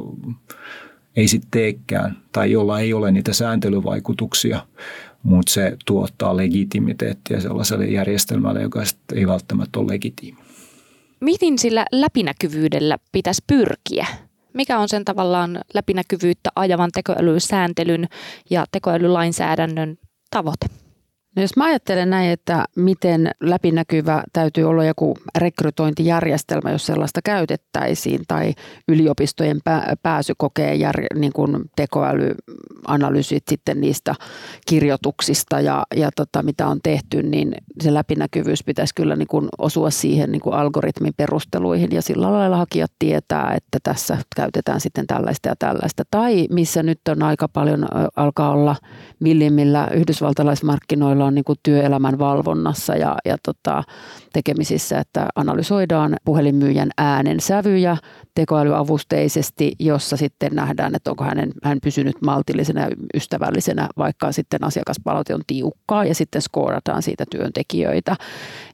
ei 1.15 1.27
sitten 1.27 1.51
teekään 1.51 2.17
tai 2.31 2.51
jolla 2.51 2.79
ei 2.79 2.93
ole 2.93 3.11
niitä 3.11 3.33
sääntelyvaikutuksia, 3.33 4.65
mutta 5.23 5.51
se 5.51 5.77
tuottaa 5.85 6.37
legitimiteettiä 6.37 7.39
sellaiselle 7.39 7.85
järjestelmälle, 7.85 8.61
joka 8.61 8.83
ei 9.15 9.27
välttämättä 9.27 9.79
ole 9.79 9.93
legitiimi. 9.93 10.37
Miten 11.19 11.59
sillä 11.59 11.85
läpinäkyvyydellä 11.91 12.97
pitäisi 13.11 13.43
pyrkiä? 13.47 14.07
Mikä 14.53 14.79
on 14.79 14.89
sen 14.89 15.05
tavallaan 15.05 15.59
läpinäkyvyyttä 15.73 16.49
ajavan 16.55 16.89
tekoälysääntelyn 16.93 18.07
ja 18.49 18.65
tekoälylainsäädännön 18.71 19.97
tavoite? 20.29 20.82
No 21.35 21.41
jos 21.41 21.57
mä 21.57 21.65
ajattelen 21.65 22.09
näin, 22.09 22.31
että 22.31 22.65
miten 22.75 23.31
läpinäkyvä 23.39 24.23
täytyy 24.33 24.63
olla 24.63 24.83
joku 24.83 25.17
rekrytointijärjestelmä, 25.37 26.71
jos 26.71 26.85
sellaista 26.85 27.19
käytettäisiin, 27.23 28.21
tai 28.27 28.53
yliopistojen 28.87 29.59
pääsykokeen 30.03 30.79
jär, 30.79 30.95
niin 31.15 31.33
kuin 31.33 31.61
tekoälyanalyysit 31.75 33.43
sitten 33.49 33.81
niistä 33.81 34.15
kirjoituksista 34.67 35.59
ja, 35.59 35.83
ja 35.95 36.09
tota, 36.15 36.43
mitä 36.43 36.67
on 36.67 36.79
tehty, 36.83 37.23
niin 37.23 37.53
se 37.81 37.93
läpinäkyvyys 37.93 38.63
pitäisi 38.63 38.95
kyllä 38.95 39.15
niin 39.15 39.27
kuin 39.27 39.49
osua 39.57 39.89
siihen 39.89 40.31
niin 40.31 40.41
kuin 40.41 40.55
algoritmin 40.55 41.13
perusteluihin 41.17 41.91
ja 41.91 42.01
sillä 42.01 42.31
lailla 42.31 42.57
hakijat 42.57 42.91
tietää, 42.99 43.53
että 43.57 43.79
tässä 43.83 44.17
käytetään 44.35 44.81
sitten 44.81 45.07
tällaista 45.07 45.49
ja 45.49 45.55
tällaista. 45.59 46.03
Tai 46.11 46.47
missä 46.49 46.83
nyt 46.83 46.99
on 47.09 47.23
aika 47.23 47.47
paljon 47.47 47.87
alkaa 48.15 48.51
olla 48.51 48.75
millimmillä 49.19 49.87
yhdysvaltalaismarkkinoilla 49.93 51.22
on 51.25 51.35
niin 51.35 51.45
kuin 51.45 51.59
työelämän 51.63 52.19
valvonnassa 52.19 52.95
ja, 52.95 53.15
ja 53.25 53.37
tota, 53.43 53.83
tekemisissä, 54.33 54.99
että 54.99 55.27
analysoidaan 55.35 56.15
puhelinmyyjän 56.25 56.89
äänen 56.97 57.39
sävyjä 57.39 57.97
tekoälyavusteisesti, 58.35 59.75
jossa 59.79 60.17
sitten 60.17 60.51
nähdään, 60.55 60.95
että 60.95 61.11
onko 61.11 61.23
hänen, 61.23 61.51
hän 61.63 61.77
pysynyt 61.83 62.15
maltillisena 62.21 62.81
ja 62.81 62.89
ystävällisenä, 63.13 63.89
vaikka 63.97 64.31
sitten 64.31 64.63
asiakaspalaute 64.63 65.35
on 65.35 65.41
tiukkaa 65.47 66.05
ja 66.05 66.15
sitten 66.15 66.41
skoorataan 66.41 67.03
siitä 67.03 67.25
työntekijöitä. 67.29 68.15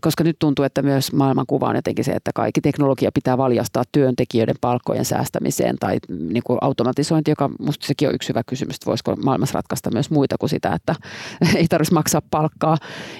Koska 0.01 0.23
nyt 0.23 0.39
tuntuu, 0.39 0.65
että 0.65 0.81
myös 0.81 1.13
maailmankuva 1.13 1.67
on 1.67 1.75
jotenkin 1.75 2.05
se, 2.05 2.11
että 2.11 2.31
kaikki 2.35 2.61
teknologia 2.61 3.11
pitää 3.13 3.37
valjastaa 3.37 3.83
työntekijöiden 3.91 4.55
palkkojen 4.61 5.05
säästämiseen 5.05 5.75
tai 5.79 5.97
niin 6.09 6.43
kuin 6.45 6.57
automatisointi, 6.61 7.31
joka 7.31 7.49
musta 7.59 7.87
sekin 7.87 8.07
on 8.07 8.15
yksi 8.15 8.29
hyvä 8.29 8.41
kysymys, 8.43 8.75
että 8.75 8.85
voisiko 8.85 9.15
maailmassa 9.15 9.57
ratkaista 9.57 9.91
myös 9.93 10.11
muita 10.11 10.35
kuin 10.37 10.49
sitä, 10.49 10.73
että 10.73 10.95
ei 11.55 11.67
tarvitsisi 11.67 11.93
maksaa 11.93 12.21
palkkaa 12.31 12.38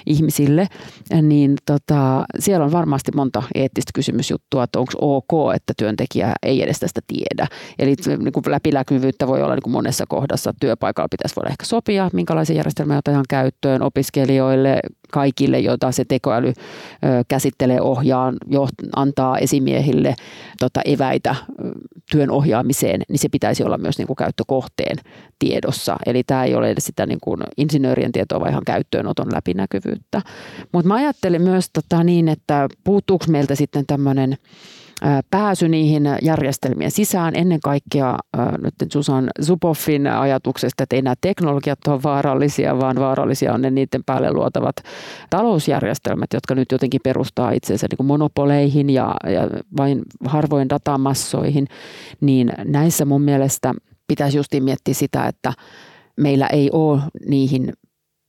ihmisille, 0.06 0.66
niin 1.22 1.56
tota, 1.66 2.24
siellä 2.38 2.64
on 2.64 2.72
varmasti 2.72 3.12
monta 3.14 3.42
eettistä 3.54 3.90
kysymysjuttua, 3.94 4.64
että 4.64 4.78
onko 4.78 4.92
ok, 5.00 5.54
että 5.54 5.72
työntekijä 5.76 6.32
ei 6.42 6.62
edes 6.62 6.80
tästä 6.80 7.00
tiedä. 7.06 7.46
Eli 7.78 7.94
niin 8.06 8.32
kuin 8.32 8.44
läpiläkyvyyttä 8.48 9.26
voi 9.26 9.42
olla 9.42 9.54
niin 9.54 9.62
kuin 9.62 9.72
monessa 9.72 10.04
kohdassa. 10.08 10.54
Työpaikalla 10.60 11.08
pitäisi 11.10 11.36
voida 11.36 11.50
ehkä 11.50 11.64
sopia, 11.64 12.10
minkälaisia 12.12 12.56
järjestelmiä 12.56 12.98
otetaan 12.98 13.24
käyttöön 13.28 13.82
opiskelijoille, 13.82 14.80
kaikille, 15.12 15.58
joita 15.58 15.92
se 15.92 16.04
tekoäly 16.04 16.52
käsittelee, 17.28 17.80
ohjaa, 17.80 18.32
antaa 18.96 19.38
esimiehille 19.38 20.14
tota, 20.58 20.80
eväitä 20.84 21.34
työn 22.10 22.30
ohjaamiseen, 22.30 23.00
niin 23.08 23.18
se 23.18 23.28
pitäisi 23.28 23.64
olla 23.64 23.78
myös 23.78 23.98
niin 23.98 24.06
kuin 24.06 24.16
käyttökohteen 24.16 24.96
tiedossa. 25.38 25.96
Eli 26.06 26.22
tämä 26.22 26.44
ei 26.44 26.54
ole 26.54 26.70
edes 26.70 26.86
sitä 26.86 27.06
niin 27.06 27.20
kuin 27.22 27.40
insinöörien 27.56 28.12
tietoa, 28.12 28.40
vaan 28.40 28.50
ihan 28.50 28.64
käyttöönoton 28.66 29.32
läpinäkyvyyttä. 29.32 30.22
Mutta 30.72 30.88
mä 30.88 30.94
ajattelen 30.94 31.42
myös 31.42 31.70
tota 31.72 32.04
niin, 32.04 32.28
että 32.28 32.68
puuttuuko 32.84 33.24
meiltä 33.28 33.54
sitten 33.54 33.86
tämmöinen 33.86 34.36
pääsy 35.30 35.68
niihin 35.68 36.02
järjestelmien 36.22 36.90
sisään. 36.90 37.36
Ennen 37.36 37.60
kaikkea 37.60 38.18
nyt 38.62 38.92
Susan 38.92 39.30
Zuboffin 39.42 40.06
ajatuksesta, 40.06 40.82
että 40.82 40.96
ei 40.96 41.02
nämä 41.02 41.14
teknologiat 41.20 41.78
ole 41.88 42.02
vaarallisia, 42.02 42.78
vaan 42.78 42.96
vaarallisia 42.96 43.54
on 43.54 43.62
ne 43.62 43.70
niiden 43.70 44.04
päälle 44.06 44.32
luotavat 44.32 44.76
talousjärjestelmät, 45.30 46.32
jotka 46.34 46.54
nyt 46.54 46.72
jotenkin 46.72 47.00
perustaa 47.04 47.50
itseensä 47.50 47.86
niin 47.90 48.06
monopoleihin 48.06 48.90
ja, 48.90 49.14
ja 49.26 49.48
vain 49.76 50.02
harvoin 50.24 50.68
datamassoihin. 50.68 51.66
Niin 52.20 52.52
näissä 52.64 53.04
mun 53.04 53.22
mielestä 53.22 53.74
pitäisi 54.06 54.36
justiin 54.36 54.64
miettiä 54.64 54.94
sitä, 54.94 55.26
että 55.26 55.52
meillä 56.16 56.46
ei 56.46 56.70
ole 56.72 57.00
niihin 57.26 57.72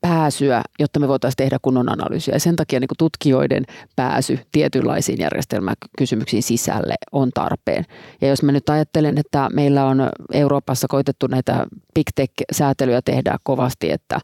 pääsyä, 0.02 0.62
jotta 0.80 1.00
me 1.00 1.08
voitaisiin 1.08 1.38
tehdä 1.38 1.58
kunnon 1.62 1.90
analyysiä. 1.90 2.36
Ja 2.36 2.40
sen 2.40 2.56
takia 2.56 2.80
niin 2.80 2.88
tutkijoiden 2.98 3.66
pääsy 3.96 4.40
tietynlaisiin 4.52 5.20
järjestelmäkysymyksiin 5.20 6.44
sisälle 6.44 6.96
on 7.12 7.30
tarpeen. 7.34 7.86
Ja 8.22 8.28
jos 8.28 8.44
mä 8.44 8.52
nyt 8.52 8.70
ajattelen, 8.70 9.18
että 9.18 9.50
meillä 9.54 9.86
on 9.86 10.10
Euroopassa 10.34 10.88
koitettu 10.88 11.28
näitä 11.28 11.66
big 11.94 12.08
tech-säätelyjä 12.16 13.02
tehdä 13.02 13.38
kovasti, 13.44 13.92
että 13.92 14.20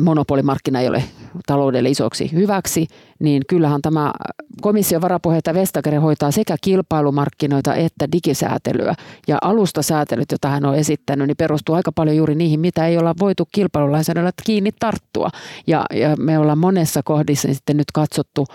monopolimarkkina 0.00 0.80
ei 0.80 0.88
ole 0.88 1.04
taloudelle 1.46 1.90
isoksi 1.90 2.32
hyväksi, 2.32 2.86
niin 3.18 3.42
kyllähän 3.48 3.82
tämä 3.82 4.12
komission 4.60 5.02
varapuheenjohtaja 5.02 5.54
Vestager 5.54 6.00
hoitaa 6.00 6.30
sekä 6.30 6.56
kilpailumarkkinoita 6.60 7.74
että 7.74 8.12
digisäätelyä. 8.12 8.94
Ja 9.28 9.38
alustasäätelyt, 9.42 10.30
joita 10.30 10.48
hän 10.48 10.64
on 10.64 10.74
esittänyt, 10.74 11.26
niin 11.26 11.36
perustuu 11.36 11.74
aika 11.74 11.92
paljon 11.92 12.16
juuri 12.16 12.34
niihin, 12.34 12.60
mitä 12.60 12.86
ei 12.86 12.98
olla 12.98 13.14
voitu 13.20 13.48
kilpailulainsäädännöllä 13.52 14.32
kiinni 14.44 14.70
tarttua. 14.78 15.28
Ja, 15.66 15.84
ja 15.94 16.16
me 16.18 16.38
ollaan 16.38 16.58
monessa 16.58 17.00
kohdissa 17.04 17.54
sitten 17.54 17.76
nyt 17.76 17.92
katsottu 17.94 18.46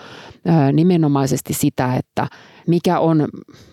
ää, 0.46 0.72
nimenomaisesti 0.72 1.53
sitä, 1.53 1.96
että 1.96 2.27
mikä 2.67 3.00
on 3.00 3.27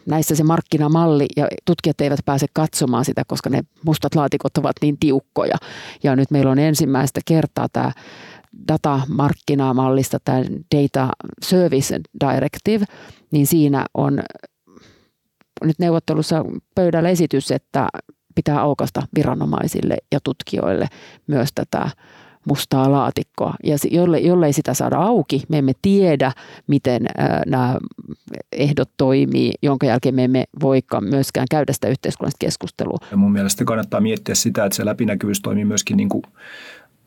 näissä 0.07 0.35
se 0.35 0.45
markkinamalli 0.45 1.27
ja 1.37 1.49
tutkijat 1.65 2.01
eivät 2.01 2.21
pääse 2.25 2.47
katsomaan 2.53 3.05
sitä, 3.05 3.23
koska 3.27 3.51
ne 3.51 3.61
mustat 3.87 4.15
laatikot 4.15 4.59
ovat 4.59 4.77
niin 4.83 4.97
tiukkoja. 5.01 5.57
Ja 6.03 6.17
nyt 6.17 6.31
meillä 6.31 6.51
on 6.51 6.59
ensimmäistä 6.59 7.21
kertaa 7.27 7.67
tämä 7.73 7.93
datamarkkinamallista, 8.69 10.19
tämä 10.25 10.43
Data 10.77 11.09
Service 11.45 12.01
Directive, 12.21 12.85
niin 13.31 13.47
siinä 13.47 13.87
on 13.95 14.23
nyt 15.65 15.79
neuvottelussa 15.79 16.45
pöydällä 16.75 17.09
esitys, 17.09 17.51
että 17.51 17.89
pitää 18.35 18.61
aukasta 18.61 19.03
viranomaisille 19.15 19.97
ja 20.13 20.19
tutkijoille 20.25 20.89
myös 21.27 21.49
tätä 21.55 21.91
mustaa 22.49 22.93
laatikkoa. 22.93 23.55
Ja 23.65 23.77
jollei, 23.91 24.27
jollei 24.27 24.53
sitä 24.53 24.75
saada 24.75 24.97
auki, 24.97 25.43
me 25.49 25.59
emme 25.59 25.73
tiedä, 25.83 26.33
miten 26.67 27.07
nämä 27.47 27.77
ehdot 28.53 28.91
toimii, 28.97 29.53
jonka 29.63 29.87
jälkeen 29.87 30.15
me 30.15 30.25
emme 30.25 30.45
voikaan 30.61 31.05
myöskään 31.05 31.47
käydä 31.51 31.73
sitä 31.73 31.89
yhteiskunnallista 31.89 32.45
keskustelua. 32.47 32.99
Ja 33.11 33.17
mun 33.17 33.33
mielestä 33.33 33.65
kannattaa 33.65 34.01
miettiä 34.01 34.35
sitä, 34.35 34.65
että 34.65 34.77
se 34.77 34.85
läpinäkyvyys 34.85 35.41
toimii 35.41 35.65
myöskin 35.65 35.97
niin 35.97 36.09
kuin 36.09 36.23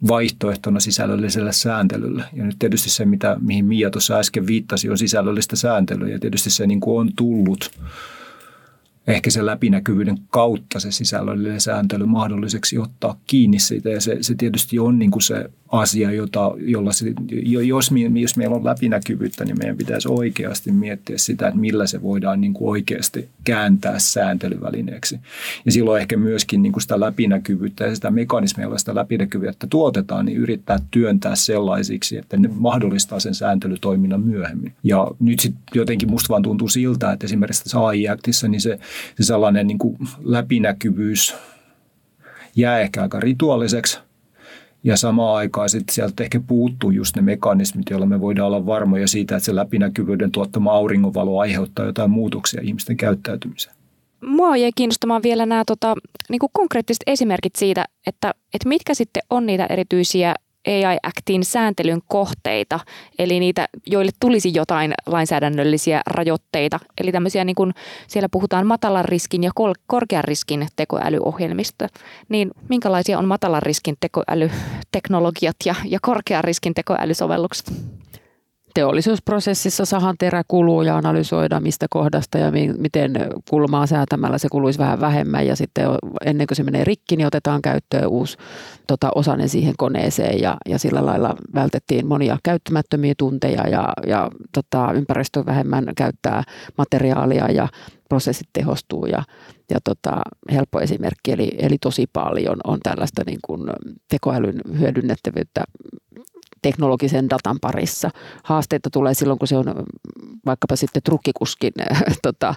vaihtoehtona 0.08 0.80
sisällölliselle 0.80 1.52
sääntelylle. 1.52 2.24
Ja 2.34 2.46
nyt 2.46 2.56
tietysti 2.60 2.90
se, 2.90 3.06
mitä, 3.06 3.38
mihin 3.42 3.66
Mia 3.66 3.90
tuossa 3.90 4.16
äsken 4.16 4.48
viittasi, 4.48 4.90
on 4.90 4.98
sisällöllistä 4.98 5.56
sääntelyä. 5.56 6.10
Ja 6.10 6.20
tietysti 6.20 6.50
se 6.50 6.68
niin 6.68 6.80
kuin 6.80 7.00
on 7.00 7.12
tullut 7.16 7.72
ehkä 9.08 9.30
sen 9.30 9.46
läpinäkyvyyden 9.46 10.18
kautta 10.30 10.80
se 10.80 10.92
sisällöllinen 10.92 11.62
sääntely 11.62 12.06
mahdolliseksi 12.06 12.78
ottaa 12.78 13.20
kiinni 13.28 13.60
siitä. 13.60 13.90
Ja 13.90 14.02
se, 14.02 14.18
se 14.22 14.36
tietysti 14.36 14.80
on 14.80 15.00
niin 15.00 15.12
kuin 15.12 15.22
se 15.22 15.50
asia, 15.72 16.12
jota, 16.12 16.52
jolla 16.58 16.92
se, 16.92 17.14
jos, 17.42 17.92
jos 18.14 18.38
meillä 18.38 18.56
on 18.56 18.66
läpinäkyvyyttä, 18.66 19.46
niin 19.46 19.58
meidän 19.60 19.78
pitäisi 19.78 20.08
oikeasti 20.12 20.72
miettiä 20.72 21.18
sitä, 21.18 21.48
että 21.48 21.60
millä 21.60 21.88
se 21.88 22.02
voidaan 22.02 22.42
niin 22.42 22.54
kuin 22.54 22.70
oikeasti 22.70 23.30
kääntää 23.44 24.00
sääntelyvälineeksi. 24.00 25.20
Ja 25.66 25.72
silloin 25.72 26.02
ehkä 26.02 26.18
myöskin 26.18 26.62
niin 26.62 26.74
kuin 26.74 26.82
sitä 26.82 27.00
läpinäkyvyyttä 27.00 27.86
ja 27.86 27.96
sitä 27.96 28.12
mekanismia, 28.12 28.66
jolla 28.66 28.78
sitä 28.78 28.96
läpinäkyvyyttä 28.96 29.68
tuotetaan, 29.70 30.26
niin 30.26 30.38
yrittää 30.38 30.80
työntää 30.92 31.36
sellaisiksi, 31.36 32.18
että 32.18 32.38
ne 32.38 32.50
mahdollistaa 32.54 33.20
sen 33.20 33.36
sääntelytoiminnan 33.36 34.22
myöhemmin. 34.22 34.74
Ja 34.84 35.08
nyt 35.20 35.40
sitten 35.40 35.64
jotenkin 35.76 36.10
musta 36.10 36.30
vaan 36.30 36.42
tuntuu 36.42 36.70
siltä, 36.70 37.12
että 37.12 37.26
esimerkiksi 37.26 37.64
tässä 37.64 37.80
AI-aktissa 37.80 38.48
niin 38.48 38.62
se, 38.62 38.80
se 39.18 39.24
sellainen 39.24 39.68
niin 39.68 39.78
kuin 39.78 39.98
läpinäkyvyys 40.24 41.36
jää 42.56 42.80
ehkä 42.80 43.02
aika 43.02 43.20
rituaaliseksi. 43.20 44.00
Ja 44.84 44.98
samaan 44.98 45.38
aikaan 45.38 45.70
sitten 45.70 45.96
sieltä 45.96 46.24
ehkä 46.24 46.40
puuttuu 46.48 46.92
just 46.92 47.16
ne 47.16 47.22
mekanismit, 47.22 47.90
joilla 47.90 48.06
me 48.06 48.22
voidaan 48.22 48.48
olla 48.48 48.66
varmoja 48.66 49.08
siitä, 49.08 49.36
että 49.36 49.46
se 49.46 49.56
läpinäkyvyyden 49.56 50.32
tuottama 50.32 50.72
auringonvalo 50.72 51.40
aiheuttaa 51.40 51.86
jotain 51.86 52.12
muutoksia 52.12 52.62
ihmisten 52.64 52.98
käyttäytymiseen. 52.98 53.76
Mua 54.26 54.58
jäi 54.58 54.72
kiinnostamaan 54.76 55.24
vielä 55.24 55.46
nämä 55.46 55.64
tota, 55.68 55.96
niin 56.30 56.40
konkreettiset 56.54 57.04
esimerkit 57.08 57.56
siitä, 57.56 57.86
että, 58.08 58.34
että 58.54 58.70
mitkä 58.70 58.94
sitten 58.94 59.24
on 59.30 59.46
niitä 59.46 59.66
erityisiä 59.70 60.36
AI 60.68 60.98
Actin 61.04 61.46
sääntelyn 61.46 62.02
kohteita, 62.08 62.80
eli 63.20 63.40
niitä, 63.40 63.68
joille 63.86 64.12
tulisi 64.20 64.52
jotain 64.54 64.94
lainsäädännöllisiä 65.06 66.02
rajoitteita. 66.08 66.80
Eli 67.02 67.12
tämmöisiä, 67.12 67.44
niin 67.44 67.56
kuin 67.56 67.74
siellä 68.08 68.30
puhutaan 68.32 68.68
matalan 68.68 69.06
riskin 69.06 69.44
ja 69.44 69.52
korkean 69.88 70.24
riskin 70.24 70.68
tekoälyohjelmista, 70.76 71.88
niin 72.30 72.52
minkälaisia 72.70 73.20
on 73.20 73.26
matalan 73.26 73.64
riskin 73.64 73.96
tekoälyteknologiat 74.00 75.56
ja, 75.66 75.76
ja 75.86 76.00
korkean 76.02 76.44
riskin 76.44 76.74
tekoälysovellukset? 76.74 77.72
Teollisuusprosessissa 78.78 79.86
sahan 79.86 80.16
terä 80.20 80.44
kuluu 80.48 80.82
ja 80.82 80.98
analysoida 80.98 81.60
mistä 81.60 81.86
kohdasta 81.90 82.38
ja 82.38 82.52
miten 82.78 83.12
kulmaa 83.50 83.88
säätämällä 83.88 84.38
se 84.38 84.48
kuluisi 84.52 84.80
vähän 84.80 85.00
vähemmän. 85.00 85.48
Ja 85.48 85.56
sitten 85.56 85.86
ennen 86.26 86.48
kuin 86.48 86.56
se 86.56 86.64
menee 86.64 86.84
rikki, 86.84 87.16
niin 87.16 87.28
otetaan 87.28 87.62
käyttöön 87.62 88.08
uusi 88.08 88.38
tota, 88.88 89.10
osanen 89.16 89.50
siihen 89.50 89.74
koneeseen. 89.78 90.42
Ja, 90.42 90.58
ja 90.70 90.80
sillä 90.80 91.06
lailla 91.06 91.36
vältettiin 91.56 92.08
monia 92.08 92.38
käyttämättömiä 92.44 93.14
tunteja 93.18 93.68
ja, 93.70 93.94
ja 94.08 94.30
tota, 94.54 94.92
ympäristö 94.94 95.46
vähemmän 95.46 95.86
käyttää 95.96 96.44
materiaalia 96.78 97.52
ja 97.52 97.68
prosessit 98.10 98.50
tehostuu 98.54 99.06
ja, 99.06 99.24
ja 99.70 99.80
tota, 99.84 100.22
helppo 100.52 100.80
esimerkki, 100.80 101.32
eli, 101.32 101.52
eli 101.58 101.78
tosi 101.78 102.06
paljon 102.14 102.58
on 102.64 102.80
tällaista 102.84 103.22
niin 103.26 103.40
kuin 103.48 103.62
tekoälyn 104.10 104.62
hyödynnettävyyttä 104.80 105.64
teknologisen 106.62 107.30
datan 107.30 107.58
parissa. 107.62 108.10
Haasteita 108.44 108.90
tulee 108.90 109.14
silloin, 109.14 109.40
kun 109.40 109.48
se 109.48 109.58
on 109.58 109.66
vaikkapa 110.46 110.76
sitten 110.76 111.04
trukkikuskin 111.04 111.74
tota, 112.24 112.56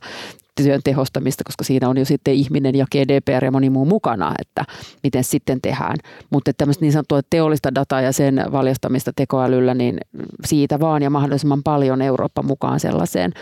työn 0.62 0.80
tehostamista, 0.84 1.44
koska 1.44 1.64
siinä 1.64 1.88
on 1.88 1.98
jo 1.98 2.04
sitten 2.04 2.34
ihminen 2.34 2.74
ja 2.74 2.86
GDPR 2.92 3.44
ja 3.44 3.50
moni 3.50 3.70
muu 3.70 3.84
mukana, 3.84 4.34
että 4.38 4.64
miten 5.02 5.24
sitten 5.24 5.60
tehdään. 5.60 5.96
Mutta 6.30 6.52
tämmöistä 6.52 6.84
niin 6.84 6.92
sanottua 6.92 7.20
teollista 7.30 7.74
dataa 7.74 8.00
ja 8.00 8.12
sen 8.12 8.44
valjastamista 8.52 9.12
tekoälyllä, 9.16 9.74
niin 9.74 10.00
siitä 10.44 10.80
vaan 10.80 11.02
ja 11.02 11.10
mahdollisimman 11.10 11.62
paljon 11.62 12.02
Eurooppa 12.02 12.42
mukaan 12.42 12.80
sellaiseen. 12.80 13.32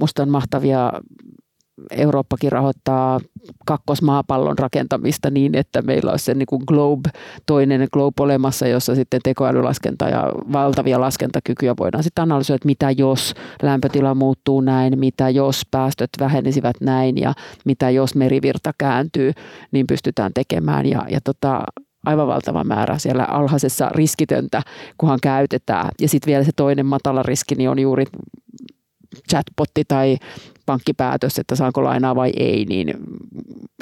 Musta 0.00 0.22
on 0.22 0.30
mahtavia 0.30 0.92
Eurooppakin 1.90 2.52
rahoittaa 2.52 3.20
kakkosmaapallon 3.66 4.58
rakentamista 4.58 5.30
niin, 5.30 5.54
että 5.54 5.82
meillä 5.82 6.10
olisi 6.10 6.24
se 6.24 6.34
niin 6.34 6.46
kuin 6.46 6.62
globe, 6.66 7.10
toinen 7.46 7.88
globe 7.92 8.22
olemassa, 8.22 8.66
jossa 8.66 8.94
sitten 8.94 9.20
tekoälylaskenta 9.24 10.08
ja 10.08 10.32
valtavia 10.52 11.00
laskentakykyjä 11.00 11.74
voidaan 11.78 12.04
sitten 12.04 12.22
analysoida, 12.22 12.56
että 12.56 12.66
mitä 12.66 12.90
jos 12.90 13.34
lämpötila 13.62 14.14
muuttuu 14.14 14.60
näin, 14.60 14.98
mitä 14.98 15.30
jos 15.30 15.62
päästöt 15.70 16.10
vähenisivät 16.20 16.76
näin 16.80 17.18
ja 17.18 17.34
mitä 17.64 17.90
jos 17.90 18.14
merivirta 18.14 18.72
kääntyy, 18.78 19.32
niin 19.72 19.86
pystytään 19.86 20.32
tekemään. 20.34 20.86
Ja, 20.86 21.06
ja 21.10 21.20
tota, 21.24 21.62
aivan 22.06 22.26
valtava 22.26 22.64
määrä 22.64 22.98
siellä 22.98 23.24
alhaisessa 23.24 23.88
riskitöntä, 23.88 24.62
kunhan 24.98 25.18
käytetään. 25.22 25.90
Ja 26.00 26.08
sitten 26.08 26.30
vielä 26.30 26.44
se 26.44 26.52
toinen 26.56 26.86
matala 26.86 27.22
riski 27.22 27.54
niin 27.54 27.70
on 27.70 27.78
juuri 27.78 28.04
chatbotti 29.30 29.84
tai 29.88 30.16
pankkipäätös, 30.66 31.38
että 31.38 31.56
saanko 31.56 31.84
lainaa 31.84 32.14
vai 32.14 32.32
ei, 32.36 32.64
niin 32.64 32.94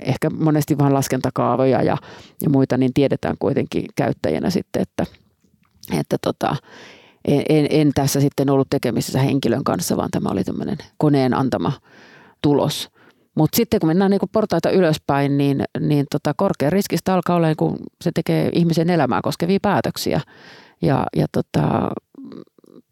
ehkä 0.03 0.31
monesti 0.31 0.79
vain 0.79 0.95
laskentakaavoja 0.95 1.83
ja, 1.83 1.97
ja 2.43 2.51
muita, 2.51 2.77
niin 2.77 2.95
tiedetään 2.95 3.37
kuitenkin 3.39 3.85
käyttäjänä 3.97 4.51
sitten, 4.51 4.83
että, 4.83 5.07
että 5.99 6.17
tota, 6.23 6.57
en, 7.49 7.67
en 7.71 7.91
tässä 7.95 8.21
sitten 8.21 8.51
ollut 8.51 8.71
tekemisissä 8.71 9.21
henkilön 9.21 9.65
kanssa, 9.65 9.97
vaan 9.97 10.11
tämä 10.11 10.29
oli 10.29 10.45
tämmöinen 10.45 10.79
koneen 10.99 11.35
antama 11.35 11.73
tulos. 12.43 12.91
Mutta 13.35 13.57
sitten 13.57 13.81
kun 13.81 13.89
mennään 13.89 14.11
niinku 14.11 14.27
portaita 14.33 14.71
ylöspäin, 14.71 15.39
niin, 15.39 15.65
niin 15.81 16.07
tota 16.11 16.35
korkean 16.37 16.73
riskistä 16.73 17.15
alkaa 17.15 17.37
olla, 17.37 17.55
kun 17.57 17.77
se 18.05 18.11
tekee 18.15 18.51
ihmisen 18.53 18.91
elämää 18.91 19.21
koskevia 19.23 19.59
päätöksiä. 19.63 20.21
Ja, 20.83 21.07
ja 21.17 21.27
tota, 21.33 21.89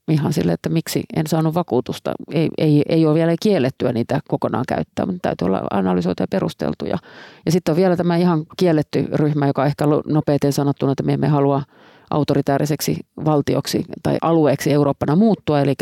ihan 0.09 0.33
sille, 0.33 0.53
että 0.53 0.69
miksi 0.69 1.03
en 1.17 1.27
saanut 1.27 1.55
vakuutusta. 1.55 2.13
Ei, 2.33 2.49
ei, 2.59 2.83
ei 2.89 3.07
ole 3.07 3.15
vielä 3.15 3.35
kiellettyä 3.43 3.93
niitä 3.93 4.21
kokonaan 4.29 4.65
käyttää, 4.69 5.07
mutta 5.07 5.19
täytyy 5.23 5.47
olla 5.47 5.63
analysoitu 5.71 6.23
ja 6.23 6.27
perusteltuja. 6.31 6.99
Ja 7.47 7.53
sitten 7.53 7.73
on 7.73 7.77
vielä 7.77 7.97
tämä 7.97 8.17
ihan 8.17 8.45
kielletty 8.57 9.07
ryhmä, 9.13 9.47
joka 9.47 9.67
ehkä 9.67 9.85
nopeiten 10.07 10.53
sanottuna, 10.53 10.93
että 10.93 11.03
me 11.03 11.13
emme 11.13 11.29
halua 11.29 11.63
autoritääriseksi 12.11 12.97
valtioksi 13.25 13.85
tai 14.03 14.17
alueeksi 14.23 14.73
Eurooppana 14.73 15.17
muuttua, 15.17 15.61
eli 15.61 15.75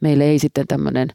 meille 0.00 0.24
ei 0.24 0.38
sitten 0.38 0.66
tämmöinen 0.66 1.08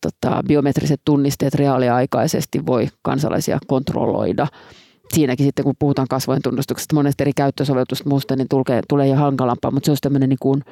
tota, 0.00 0.42
biometriset 0.48 1.00
tunnisteet 1.04 1.54
reaaliaikaisesti 1.54 2.66
voi 2.66 2.88
kansalaisia 3.02 3.58
kontrolloida. 3.66 4.46
Siinäkin 5.14 5.46
sitten, 5.46 5.64
kun 5.64 5.74
puhutaan 5.78 6.08
kasvojen 6.08 6.42
tunnustuksesta, 6.42 6.94
monesta 6.94 7.22
eri 7.22 7.32
käyttösovellutusta 7.32 8.08
muusta, 8.08 8.36
niin 8.36 8.48
tulee, 8.48 8.82
tulee 8.88 9.08
jo 9.08 9.14
hankalampaa, 9.14 9.70
mutta 9.70 9.86
se 9.86 9.90
on 9.90 9.96
tämmöinen 10.00 10.28
niin 10.28 10.38
kuin 10.40 10.64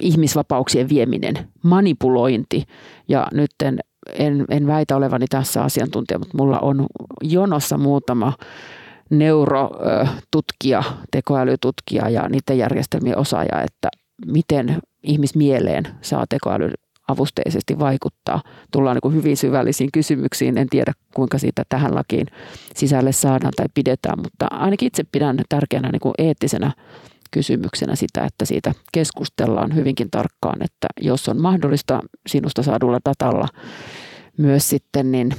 ihmisvapauksien 0.00 0.88
vieminen, 0.88 1.34
manipulointi. 1.62 2.64
Ja 3.08 3.26
nyt 3.32 3.50
en, 3.64 3.78
en, 4.14 4.44
en 4.50 4.66
väitä 4.66 4.96
olevani 4.96 5.26
tässä 5.26 5.62
asiantuntija, 5.62 6.18
mutta 6.18 6.36
mulla 6.38 6.58
on 6.58 6.86
jonossa 7.22 7.78
muutama 7.78 8.32
neurotutkija, 9.10 10.82
tekoälytutkija 11.10 12.08
ja 12.08 12.28
niiden 12.28 12.58
järjestelmien 12.58 13.18
osaaja, 13.18 13.62
että 13.62 13.88
miten 14.26 14.78
ihmismieleen 15.02 15.84
saa 16.00 16.24
tekoäly 16.28 16.70
avusteisesti 17.08 17.78
vaikuttaa. 17.78 18.42
Tullaan 18.72 18.98
niin 19.04 19.14
hyvin 19.14 19.36
syvällisiin 19.36 19.92
kysymyksiin. 19.92 20.58
En 20.58 20.68
tiedä, 20.68 20.92
kuinka 21.14 21.38
siitä 21.38 21.62
tähän 21.68 21.94
lakiin 21.94 22.26
sisälle 22.74 23.12
saadaan 23.12 23.52
tai 23.56 23.66
pidetään, 23.74 24.18
mutta 24.22 24.46
ainakin 24.50 24.86
itse 24.86 25.04
pidän 25.12 25.36
tärkeänä 25.48 25.90
niin 25.92 26.12
eettisenä 26.18 26.72
kysymyksenä 27.30 27.96
sitä, 27.96 28.24
että 28.24 28.44
siitä 28.44 28.72
keskustellaan 28.92 29.74
hyvinkin 29.74 30.10
tarkkaan, 30.10 30.62
että 30.62 30.86
jos 31.00 31.28
on 31.28 31.40
mahdollista 31.40 32.00
sinusta 32.26 32.62
saadulla 32.62 32.98
datalla 33.08 33.48
myös 34.38 34.68
sitten 34.68 35.12
niin 35.12 35.30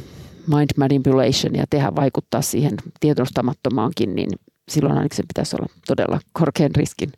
mind 0.47 0.69
manipulation 0.77 1.55
ja 1.55 1.65
tehdä 1.69 1.95
vaikuttaa 1.95 2.41
siihen 2.41 2.73
tietostamattomaankin, 2.99 4.15
niin 4.15 4.29
silloin 4.69 4.97
ainakin 4.97 5.15
se 5.15 5.23
pitäisi 5.23 5.55
olla 5.55 5.73
todella 5.87 6.19
korkean 6.33 6.75
riskin 6.75 7.11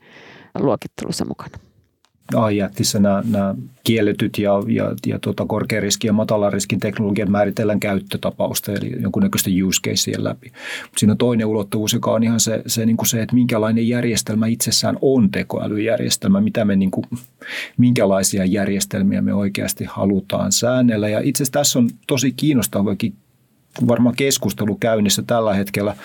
luokittelussa 0.60 1.26
mukana. 1.26 1.69
AI-jättissä 2.36 3.00
nämä, 3.00 3.24
nämä 3.30 3.56
kielletyt 3.84 4.38
ja, 4.38 4.52
ja, 4.68 4.96
ja 5.06 5.20
tuota, 5.20 5.46
korkean 5.46 5.84
riskin 5.84 6.08
ja 6.08 6.14
matalan 6.14 6.54
riskin 6.54 6.80
teknologiat 6.80 7.30
määritellään 7.30 7.80
käyttötapausta, 7.80 8.72
eli 8.72 9.02
jonkunnäköistä 9.02 9.50
use 9.66 9.82
caseen 9.82 10.24
läpi. 10.24 10.48
Mutta 10.82 11.00
siinä 11.00 11.12
on 11.12 11.18
toinen 11.18 11.48
ulottuvuus, 11.48 11.94
joka 11.94 12.12
on 12.12 12.24
ihan 12.24 12.40
se, 12.40 12.62
se, 12.68 12.86
niin 12.86 12.98
kuin 12.98 13.08
se 13.08 13.22
että 13.22 13.36
minkälainen 13.36 13.88
järjestelmä 13.88 14.48
itsessään 14.48 14.98
on 15.02 15.32
tekoälyjärjestelmä, 15.32 16.42
mitä 16.42 16.66
me, 16.66 16.76
niin 16.76 16.92
kuin, 16.92 17.06
minkälaisia 17.78 18.46
järjestelmiä 18.46 19.22
me 19.22 19.34
oikeasti 19.34 19.86
halutaan 19.86 20.52
säännellä. 20.52 21.10
Ja 21.10 21.20
itse 21.20 21.44
asiassa 21.44 21.60
tässä 21.60 21.80
on 21.80 21.90
tosi 22.08 22.32
kiinnostavakin 22.32 23.14
varmaan 23.88 24.16
keskustelu 24.16 24.76
käynnissä 24.76 25.24
tällä 25.28 25.54
hetkellä. 25.54 25.96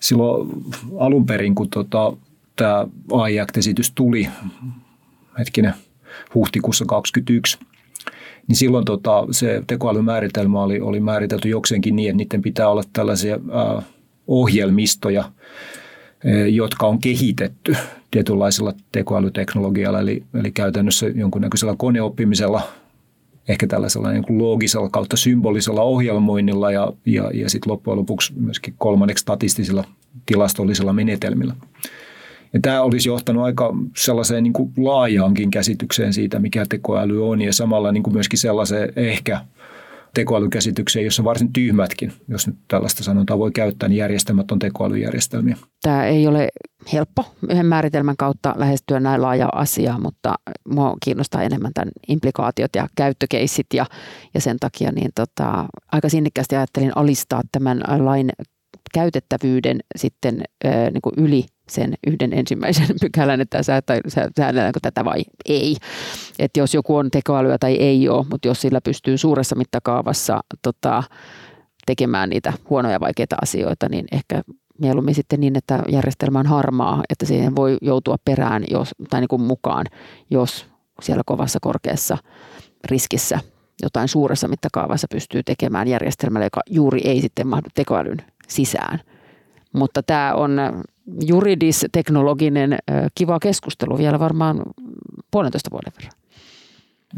Silloin 0.00 0.50
alun 0.98 1.26
perin, 1.26 1.54
kun 1.54 1.68
tota, 1.70 2.16
tämä 2.56 2.86
AI-esitys 3.12 3.92
tuli 3.94 4.28
hetkinen, 5.38 5.74
huhtikuussa 6.34 6.84
2021, 6.84 7.58
niin 8.48 8.56
silloin 8.56 8.84
tota, 8.84 9.26
se 9.30 9.62
tekoälymääritelmä 9.66 10.62
oli, 10.62 10.80
oli 10.80 11.00
määritelty 11.00 11.48
jokseenkin 11.48 11.96
niin, 11.96 12.10
että 12.10 12.16
niiden 12.16 12.42
pitää 12.42 12.68
olla 12.68 12.82
tällaisia 12.92 13.38
ää, 13.52 13.82
ohjelmistoja, 14.26 15.20
ää, 15.24 16.46
jotka 16.46 16.86
on 16.86 16.98
kehitetty 16.98 17.76
tietynlaisella 18.10 18.72
tekoälyteknologialla, 18.92 20.00
eli, 20.00 20.24
eli 20.34 20.50
käytännössä 20.50 21.06
jonkunnäköisellä 21.06 21.74
koneoppimisella, 21.78 22.62
ehkä 23.48 23.66
tällaisella 23.66 24.10
niin 24.10 24.24
kuin 24.24 24.38
loogisella 24.38 24.88
kautta 24.88 25.16
symbolisella 25.16 25.82
ohjelmoinnilla 25.82 26.70
ja, 26.70 26.92
ja, 27.06 27.30
ja 27.34 27.50
sitten 27.50 27.72
loppujen 27.72 27.98
lopuksi 27.98 28.32
myöskin 28.36 28.74
kolmanneksi 28.78 29.22
statistisilla 29.22 29.84
tilastollisilla 30.26 30.92
menetelmillä. 30.92 31.54
Ja 32.52 32.60
tämä 32.62 32.82
olisi 32.82 33.08
johtanut 33.08 33.44
aika 33.44 33.74
sellaiseen 33.96 34.42
niin 34.42 34.52
kuin 34.52 34.72
laajaankin 34.76 35.50
käsitykseen 35.50 36.12
siitä, 36.12 36.38
mikä 36.38 36.64
tekoäly 36.68 37.28
on 37.28 37.40
ja 37.40 37.52
samalla 37.52 37.92
niin 37.92 38.02
kuin 38.02 38.14
myöskin 38.14 38.38
sellaiseen 38.38 38.92
ehkä 38.96 39.40
tekoälykäsitykseen, 40.14 41.04
jossa 41.04 41.24
varsin 41.24 41.52
tyhmätkin, 41.52 42.12
jos 42.28 42.46
nyt 42.46 42.56
tällaista 42.68 43.04
sanotaan 43.04 43.38
voi 43.38 43.50
käyttää, 43.50 43.88
niin 43.88 43.96
järjestelmät 43.96 44.50
on 44.50 44.58
tekoälyjärjestelmiä. 44.58 45.56
Tämä 45.82 46.06
ei 46.06 46.26
ole 46.26 46.48
helppo 46.92 47.24
yhden 47.50 47.66
määritelmän 47.66 48.16
kautta 48.16 48.54
lähestyä 48.56 49.00
näin 49.00 49.22
laaja 49.22 49.48
asiaa, 49.52 49.98
mutta 49.98 50.34
mua 50.68 50.96
kiinnostaa 51.04 51.42
enemmän 51.42 51.72
tämän 51.74 51.90
implikaatiot 52.08 52.70
ja 52.76 52.88
käyttökeissit 52.96 53.66
ja, 53.74 53.86
ja 54.34 54.40
sen 54.40 54.56
takia 54.60 54.92
niin 54.92 55.10
tota, 55.14 55.64
aika 55.92 56.08
sinnikkäästi 56.08 56.56
ajattelin 56.56 56.92
alistaa 56.96 57.42
tämän 57.52 57.82
lain 57.98 58.30
käytettävyyden 58.94 59.80
sitten 59.96 60.42
niin 60.64 61.02
kuin 61.02 61.14
yli 61.16 61.44
sen 61.72 61.94
yhden 62.06 62.32
ensimmäisen 62.32 62.86
pykälän, 63.00 63.40
että 63.40 63.62
säädelläänkö 64.36 64.80
tätä 64.82 65.04
vai 65.04 65.22
ei. 65.44 65.76
Että 66.38 66.60
jos 66.60 66.74
joku 66.74 66.96
on 66.96 67.10
tekoälyä 67.10 67.58
tai 67.58 67.74
ei 67.74 68.08
ole, 68.08 68.26
mutta 68.30 68.48
jos 68.48 68.60
sillä 68.60 68.80
pystyy 68.80 69.18
suuressa 69.18 69.56
mittakaavassa 69.56 70.40
tota, 70.62 71.02
tekemään 71.86 72.28
niitä 72.28 72.52
huonoja 72.70 73.00
vaikeita 73.00 73.36
asioita, 73.42 73.88
niin 73.88 74.04
ehkä 74.12 74.42
mieluummin 74.78 75.14
sitten 75.14 75.40
niin, 75.40 75.58
että 75.58 75.82
järjestelmä 75.88 76.38
on 76.38 76.46
harmaa, 76.46 77.02
että 77.10 77.26
siihen 77.26 77.56
voi 77.56 77.76
joutua 77.82 78.16
perään 78.24 78.64
jos, 78.70 78.94
tai 79.10 79.20
niin 79.20 79.28
kuin 79.28 79.42
mukaan, 79.42 79.86
jos 80.30 80.66
siellä 81.02 81.22
kovassa 81.26 81.58
korkeassa 81.62 82.18
riskissä 82.84 83.40
jotain 83.82 84.08
suuressa 84.08 84.48
mittakaavassa 84.48 85.06
pystyy 85.10 85.42
tekemään 85.42 85.88
järjestelmällä, 85.88 86.46
joka 86.46 86.60
juuri 86.70 87.00
ei 87.04 87.20
sitten 87.20 87.46
mahdu 87.46 87.68
tekoälyn 87.74 88.18
sisään. 88.48 89.00
Mutta 89.72 90.02
tämä 90.02 90.34
on 90.34 90.60
juridis-teknologinen 91.20 92.78
kiva 93.14 93.38
keskustelu 93.38 93.98
vielä 93.98 94.18
varmaan 94.18 94.62
puolentoista 95.30 95.70
vuoden 95.70 95.92
verran 95.96 96.21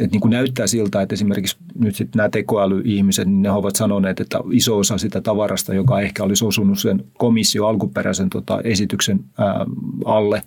että 0.01 0.13
niin 0.13 0.21
kuin 0.21 0.31
näyttää 0.31 0.67
siltä, 0.67 1.03
että 1.03 1.15
esimerkiksi 1.15 1.57
nyt 1.79 1.95
sitten 1.95 2.19
nämä 2.19 2.29
tekoälyihmiset, 2.29 3.27
niin 3.29 3.43
ne 3.43 3.51
ovat 3.51 3.77
sanoneet, 3.77 4.21
että 4.21 4.41
iso 4.53 4.79
osa 4.79 4.99
sitä 4.99 5.21
tavarasta, 5.21 5.75
joka 5.75 6.01
ehkä 6.01 6.25
olisi 6.25 6.45
osunut 6.45 6.79
sen 6.79 7.05
komissio 7.19 7.67
alkuperäisen 7.67 8.31
tota, 8.31 8.61
esityksen 8.65 9.21
ää, 9.39 9.67
alle, 10.05 10.43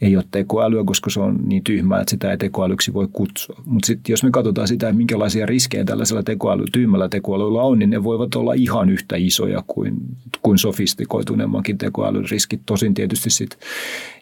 ei 0.00 0.16
ole 0.16 0.24
tekoälyä, 0.30 0.84
koska 0.84 1.10
se 1.10 1.20
on 1.20 1.38
niin 1.46 1.64
tyhmää, 1.64 2.00
että 2.00 2.10
sitä 2.10 2.30
ei 2.30 2.38
tekoälyksi 2.38 2.92
voi 2.92 3.08
kutsua. 3.12 3.62
Mutta 3.64 3.86
sitten 3.86 4.12
jos 4.12 4.22
me 4.22 4.30
katsotaan 4.30 4.68
sitä, 4.68 4.88
että 4.88 4.96
minkälaisia 4.96 5.46
riskejä 5.46 5.84
tällaisella 5.84 6.22
tekoäly, 6.22 6.64
tyhmällä 6.72 7.08
tekoälyllä 7.08 7.62
on, 7.62 7.78
niin 7.78 7.90
ne 7.90 8.04
voivat 8.04 8.34
olla 8.34 8.52
ihan 8.52 8.90
yhtä 8.90 9.16
isoja 9.16 9.64
kuin, 9.66 9.96
kuin 10.42 10.58
sofistikoituneemmankin 10.58 11.78
tekoälyn 11.78 12.30
riskit. 12.30 12.60
Tosin 12.66 12.94
tietysti 12.94 13.30
sitten 13.30 13.58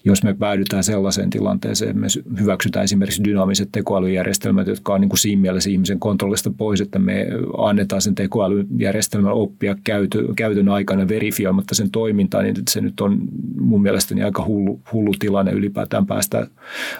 jos 0.06 0.22
me 0.22 0.34
päädytään 0.34 0.84
sellaiseen 0.84 1.30
tilanteeseen, 1.30 1.98
me 1.98 2.06
hyväksytään 2.40 2.84
esimerkiksi 2.84 3.24
dynaamiset 3.24 3.68
tekoälyjärjestelmät, 3.72 4.66
jotka 4.66 4.94
on 4.94 5.00
niin 5.00 5.08
kuin 5.08 5.18
siinä 5.18 5.42
mielessä 5.42 5.70
ihmisen 5.70 6.00
kontrollista 6.00 6.50
pois, 6.50 6.80
että 6.80 6.98
me 6.98 7.26
annetaan 7.58 8.02
sen 8.02 8.14
tekoälyjärjestelmän 8.14 9.32
oppia 9.32 9.76
käytön, 9.84 10.34
käytön 10.36 10.68
aikana 10.68 11.08
verifioimatta 11.08 11.74
sen 11.74 11.90
toimintaa, 11.90 12.42
niin 12.42 12.54
se 12.70 12.80
nyt 12.80 13.00
on 13.00 13.18
mun 13.60 13.82
mielestäni 13.82 14.22
aika 14.22 14.44
hullu, 14.44 14.80
hullu 14.92 15.12
tilanne 15.18 15.52
ylipäätään 15.52 16.06
päästä 16.06 16.46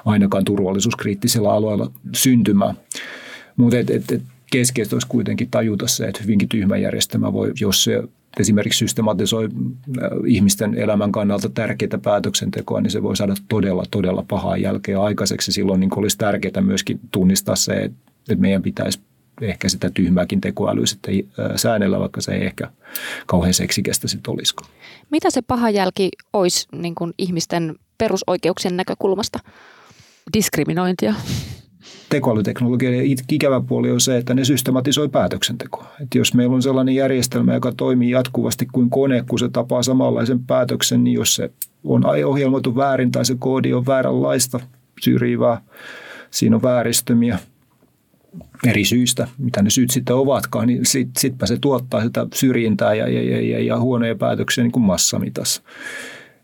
ainakaan 0.05 0.45
turvallisuuskriittisellä 0.45 1.53
alueella 1.53 1.91
syntymään. 2.15 2.75
Mutta 3.57 3.79
et, 3.79 3.91
et, 3.91 4.13
et 4.13 4.23
keskeistä 4.53 4.97
olisi 4.97 5.07
kuitenkin 5.07 5.49
tajuta 5.51 5.87
se, 5.87 6.07
että 6.07 6.23
hyvinkin 6.23 6.49
tyhmä 6.49 6.77
järjestelmä 6.77 7.33
voi, 7.33 7.53
jos 7.61 7.85
se 7.85 8.03
esimerkiksi 8.41 8.79
systematisoi 8.79 9.45
äh, 9.45 10.11
ihmisten 10.27 10.75
elämän 10.75 11.13
kannalta 11.13 11.49
tärkeitä 11.49 11.99
päätöksentekoa, 11.99 12.81
niin 12.81 12.91
se 12.91 13.03
voi 13.03 13.17
saada 13.17 13.35
todella, 13.49 13.85
todella 13.91 14.25
pahaa 14.29 14.57
jälkeä 14.57 15.03
aikaiseksi. 15.03 15.53
Silloin 15.53 15.81
niin 15.81 15.99
olisi 15.99 16.19
tärkeää 16.19 16.61
myöskin 16.61 17.01
tunnistaa 17.11 17.57
se, 17.57 17.73
että 17.75 18.35
meidän 18.37 18.63
pitäisi 18.63 19.01
ehkä 19.41 19.69
sitä 19.69 19.91
tyhmääkin 19.91 20.41
tekoälyä 20.41 20.87
sitten 20.87 21.15
äh, 21.15 21.57
säännellä, 21.57 22.01
vaikka 22.01 22.21
se 22.21 22.33
ei 22.33 22.47
ehkä 22.47 22.71
kauhean 23.27 23.55
seksikästä 23.55 24.09
sitten 24.09 24.35
olisiko. 24.35 24.65
Mitä 25.11 25.31
se 25.31 25.43
paha 25.43 25.71
jälki 25.71 26.09
olisi 26.33 26.67
niin 26.73 26.95
kuin 26.95 27.15
ihmisten 27.19 27.75
perusoikeuksien 27.99 28.77
näkökulmasta? 28.77 29.39
Diskriminointia 30.33 31.15
tekoälyteknologian 32.09 32.95
ikävä 33.33 33.61
puoli 33.61 33.91
on 33.91 34.01
se, 34.01 34.17
että 34.17 34.35
ne 34.35 34.45
systematisoi 34.45 35.09
päätöksentekoa. 35.09 35.93
Että 36.01 36.19
jos 36.19 36.35
meillä 36.35 36.55
on 36.55 36.63
sellainen 36.63 36.95
järjestelmä, 36.95 37.55
joka 37.55 37.73
toimii 37.73 38.11
jatkuvasti 38.11 38.67
kuin 38.73 38.91
kone, 38.91 39.25
kun 39.29 39.39
se 39.39 39.49
tapaa 39.49 39.83
samanlaisen 39.83 40.45
päätöksen, 40.47 41.05
niin 41.05 41.15
jos 41.15 41.35
se 41.35 41.51
on 41.85 42.03
ohjelmoitu 42.27 42.77
väärin 42.77 43.13
tai 43.13 43.25
se 43.25 43.35
koodi 43.39 43.73
on 43.73 43.87
vääränlaista, 43.87 44.61
syrjivää, 45.01 45.61
siinä 46.31 46.57
on 46.57 46.63
vääristömiä 46.63 47.39
eri 48.67 48.85
syistä, 48.85 49.29
mitä 49.39 49.63
ne 49.63 49.71
syyt 49.71 49.91
sitten 49.91 50.17
ovatkaan, 50.17 50.67
niin 50.67 50.87
sit, 50.87 51.09
se 51.45 51.59
tuottaa 51.61 52.03
sitä 52.03 52.27
syrjintää 52.35 52.95
ja, 52.95 53.09
ja, 53.09 53.41
ja, 53.41 53.65
ja 53.65 53.81
huonoja 53.81 54.15
päätöksiä 54.15 54.65
niin 54.65 54.73
kuin 54.73 54.83
massamitassa. 54.83 55.63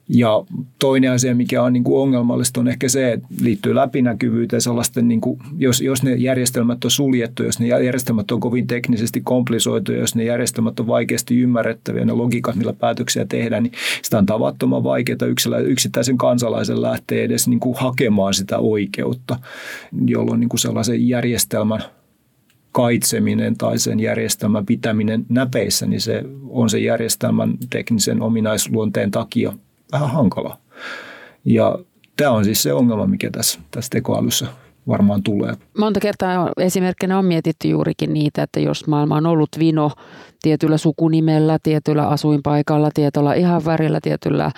Ja 0.08 0.44
toinen 0.78 1.10
asia, 1.10 1.34
mikä 1.34 1.62
on 1.62 1.72
niin 1.72 1.84
kuin 1.84 2.02
ongelmallista, 2.02 2.60
on 2.60 2.68
ehkä 2.68 2.88
se, 2.88 3.12
että 3.12 3.26
liittyy 3.40 3.74
läpinäkyvyyteen 3.74 4.62
sellaisten, 4.62 5.08
niin 5.08 5.20
kuin, 5.20 5.40
jos, 5.58 5.80
jos 5.80 6.02
ne 6.02 6.14
järjestelmät 6.14 6.84
on 6.84 6.90
suljettu, 6.90 7.42
jos 7.42 7.60
ne 7.60 7.66
järjestelmät 7.66 8.30
on 8.30 8.40
kovin 8.40 8.66
teknisesti 8.66 9.20
komplisoitu, 9.20 9.92
jos 9.92 10.14
ne 10.14 10.24
järjestelmät 10.24 10.80
on 10.80 10.86
vaikeasti 10.86 11.38
ymmärrettäviä, 11.38 12.04
ne 12.04 12.12
logiikat, 12.12 12.56
millä 12.56 12.72
päätöksiä 12.72 13.24
tehdään, 13.24 13.62
niin 13.62 13.72
sitä 14.02 14.18
on 14.18 14.26
tavattoman 14.26 14.84
vaikeaa 14.84 15.58
yksittäisen 15.64 16.18
kansalaisen 16.18 16.82
lähteä 16.82 17.22
edes 17.22 17.48
niin 17.48 17.60
kuin 17.60 17.76
hakemaan 17.78 18.34
sitä 18.34 18.58
oikeutta, 18.58 19.38
jolloin 20.06 20.40
niin 20.40 20.48
kuin 20.48 20.60
sellaisen 20.60 21.08
järjestelmän 21.08 21.82
kaitseminen 22.72 23.56
tai 23.56 23.78
sen 23.78 24.00
järjestelmän 24.00 24.66
pitäminen 24.66 25.26
näpeissä, 25.28 25.86
niin 25.86 26.00
se 26.00 26.22
on 26.48 26.70
sen 26.70 26.84
järjestelmän 26.84 27.54
teknisen 27.70 28.22
ominaisluonteen 28.22 29.10
takia 29.10 29.52
vähän 29.92 30.10
hankalaa. 30.10 30.56
Ja 31.44 31.78
tämä 32.16 32.30
on 32.30 32.44
siis 32.44 32.62
se 32.62 32.72
ongelma, 32.72 33.06
mikä 33.06 33.30
tässä, 33.30 33.60
tässä 33.70 33.90
tekoälyssä 33.90 34.46
varmaan 34.88 35.22
tulee. 35.22 35.54
Monta 35.78 36.00
kertaa 36.00 36.50
esimerkkinä 36.56 37.18
on 37.18 37.24
mietitty 37.24 37.68
juurikin 37.68 38.12
niitä, 38.12 38.42
että 38.42 38.60
jos 38.60 38.86
maailma 38.86 39.16
on 39.16 39.26
ollut 39.26 39.48
vino 39.58 39.90
tietyllä 40.42 40.78
sukunimellä, 40.78 41.58
tietyllä 41.62 42.08
asuinpaikalla, 42.08 42.90
tietyllä 42.94 43.34
ihan 43.34 43.64
värillä, 43.64 44.00
tietyllä 44.02 44.50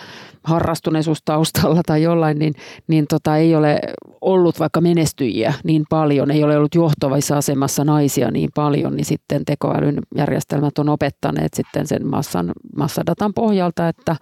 harrastuneisuustaustalla 0.44 1.81
tai 1.87 2.03
jollain, 2.03 2.38
niin, 2.38 2.55
niin 2.87 3.07
tota, 3.09 3.37
ei 3.37 3.55
ole 3.55 3.81
ollut 4.20 4.61
vaikka 4.61 4.81
menestyjiä 4.81 5.55
niin 5.64 5.85
paljon, 5.90 6.31
ei 6.31 6.44
ole 6.44 6.57
ollut 6.57 6.75
johtavissa 6.75 7.37
asemassa 7.37 7.85
naisia 7.85 8.31
niin 8.31 8.51
paljon, 8.55 8.97
niin 8.97 9.05
sitten 9.05 9.44
tekoälyn 9.44 9.99
järjestelmät 10.16 10.79
on 10.79 10.88
opettaneet 10.88 11.55
sitten 11.55 11.87
sen 11.87 12.07
massan, 12.07 12.53
massadatan 12.77 13.35
pohjalta, 13.35 13.88
että 13.88 14.16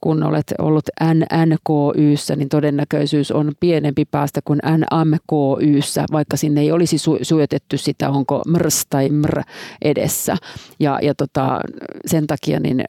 kun 0.00 0.22
olet 0.22 0.52
ollut 0.58 0.84
NNKYssä, 1.14 2.36
niin 2.36 2.48
todennäköisyys 2.48 3.32
on 3.32 3.52
pienempi 3.60 4.04
päästä 4.04 4.40
kuin 4.44 4.60
NMKYssä, 4.76 6.04
vaikka 6.12 6.36
sinne 6.36 6.60
ei 6.60 6.72
olisi 6.72 6.96
su- 6.96 7.18
syötetty 7.24 7.76
sitä, 7.76 8.10
onko 8.10 8.42
MRS 8.46 8.86
tai 8.90 9.08
MR 9.08 9.42
edessä. 9.82 10.36
Ja, 10.80 10.98
ja 11.02 11.14
tota, 11.14 11.60
sen 12.06 12.26
takia 12.26 12.60
niin 12.60 12.84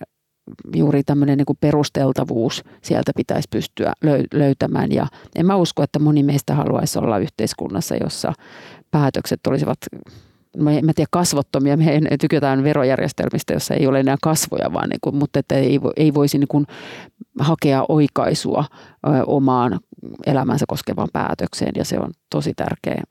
juuri 0.75 1.03
tämmöinen 1.03 1.37
niin 1.37 1.57
perusteltavuus 1.59 2.63
sieltä 2.81 3.11
pitäisi 3.15 3.47
pystyä 3.51 3.93
löytämään. 4.33 4.91
Ja 4.91 5.07
en 5.35 5.45
mä 5.45 5.55
usko, 5.55 5.83
että 5.83 5.99
moni 5.99 6.23
meistä 6.23 6.55
haluaisi 6.55 6.99
olla 6.99 7.17
yhteiskunnassa, 7.17 7.95
jossa 7.95 8.33
päätökset 8.91 9.39
olisivat 9.47 9.77
mä 10.57 10.71
en 10.71 10.93
tiedä 10.95 11.07
kasvottomia, 11.11 11.77
me 11.77 12.17
tykätään 12.21 12.63
verojärjestelmistä, 12.63 13.53
jossa 13.53 13.73
ei 13.73 13.87
ole 13.87 13.99
enää 13.99 14.17
kasvoja, 14.21 14.73
vaan 14.73 14.89
niin 14.89 14.99
kuin, 15.01 15.15
mutta 15.15 15.39
että 15.39 15.55
ei, 15.55 15.79
ei 15.95 16.13
voisi 16.13 16.37
niin 16.37 16.47
kuin 16.47 16.65
hakea 17.39 17.85
oikaisua 17.89 18.65
omaan 19.27 19.79
elämänsä 20.25 20.65
koskevaan 20.67 21.09
päätökseen. 21.13 21.71
Ja 21.75 21.85
se 21.85 21.99
on 21.99 22.11
tosi 22.29 22.53
tärkeä 22.53 23.03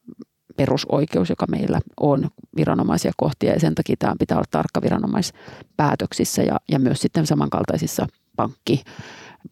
perusoikeus, 0.56 1.30
joka 1.30 1.46
meillä 1.50 1.80
on 2.00 2.28
viranomaisia 2.56 3.12
kohti 3.16 3.46
ja 3.46 3.60
sen 3.60 3.74
takia 3.74 3.96
tämä 3.98 4.14
pitää 4.18 4.36
olla 4.36 4.46
tarkka 4.50 4.82
viranomaispäätöksissä 4.82 6.42
ja, 6.42 6.56
ja 6.70 6.78
myös 6.78 7.00
sitten 7.00 7.26
samankaltaisissa 7.26 8.06
pankki, 8.36 8.82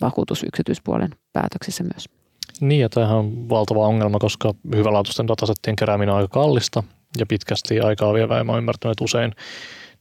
vakuutus, 0.01 0.43
yksityispuolen 0.43 1.11
päätöksissä 1.33 1.85
myös. 1.85 2.09
Niin, 2.61 2.81
ja 2.81 2.89
tämähän 2.89 3.19
on 3.19 3.49
valtava 3.49 3.87
ongelma, 3.87 4.19
koska 4.19 4.55
hyvälaatuisten 4.77 5.29
datasettien 5.29 5.77
kerääminen 5.77 6.15
on 6.15 6.17
aika 6.17 6.29
kallista 6.29 6.83
pitkästi 7.29 7.81
aikaa 7.81 8.15
vievä. 8.15 8.39
Ja 8.39 8.45
mä 8.45 8.53
oon 8.53 8.59
ymmärtänyt, 8.59 8.93
että 8.93 9.05
usein 9.05 9.33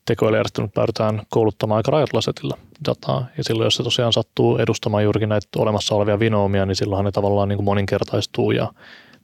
tekoälyjärjestelmät 0.05 0.73
päädytään 0.73 1.21
kouluttamaan 1.29 1.77
aika 1.77 1.91
rajatulla 1.91 2.21
setillä 2.21 2.55
dataa. 2.85 3.27
Ja 3.37 3.43
silloin, 3.43 3.65
jos 3.65 3.75
se 3.75 3.83
tosiaan 3.83 4.13
sattuu 4.13 4.57
edustamaan 4.57 5.03
juurikin 5.03 5.29
näitä 5.29 5.47
olemassa 5.57 5.95
olevia 5.95 6.19
vinoomia, 6.19 6.65
niin 6.65 6.75
silloinhan 6.75 7.05
ne 7.05 7.11
tavallaan 7.11 7.49
niin 7.49 7.57
kuin 7.57 7.65
moninkertaistuu 7.65 8.51
ja 8.51 8.73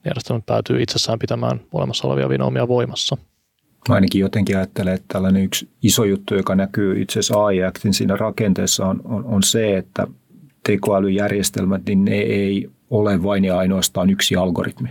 järjestelmät 0.04 0.46
päätyy 0.46 0.82
itsessään 0.82 1.18
pitämään 1.18 1.60
olemassa 1.72 2.08
olevia 2.08 2.28
vinoomia 2.28 2.68
voimassa. 2.68 3.16
Mä 3.88 3.94
ainakin 3.94 4.20
jotenkin 4.20 4.56
ajattelen, 4.56 4.94
että 4.94 5.06
tällainen 5.12 5.42
yksi 5.42 5.68
iso 5.82 6.04
juttu, 6.04 6.34
joka 6.34 6.54
näkyy 6.54 7.02
itse 7.02 7.18
asiassa 7.18 7.44
AI 7.44 7.64
Actin 7.64 7.94
siinä 7.94 8.16
rakenteessa 8.16 8.86
on, 8.86 9.00
on, 9.04 9.24
on 9.24 9.42
se, 9.42 9.76
että 9.76 10.06
tekoälyjärjestelmät, 10.66 11.82
niin 11.86 12.04
ne 12.04 12.16
ei 12.16 12.70
ole 12.90 13.22
vain 13.22 13.44
ja 13.44 13.58
ainoastaan 13.58 14.10
yksi 14.10 14.36
algoritmi 14.36 14.88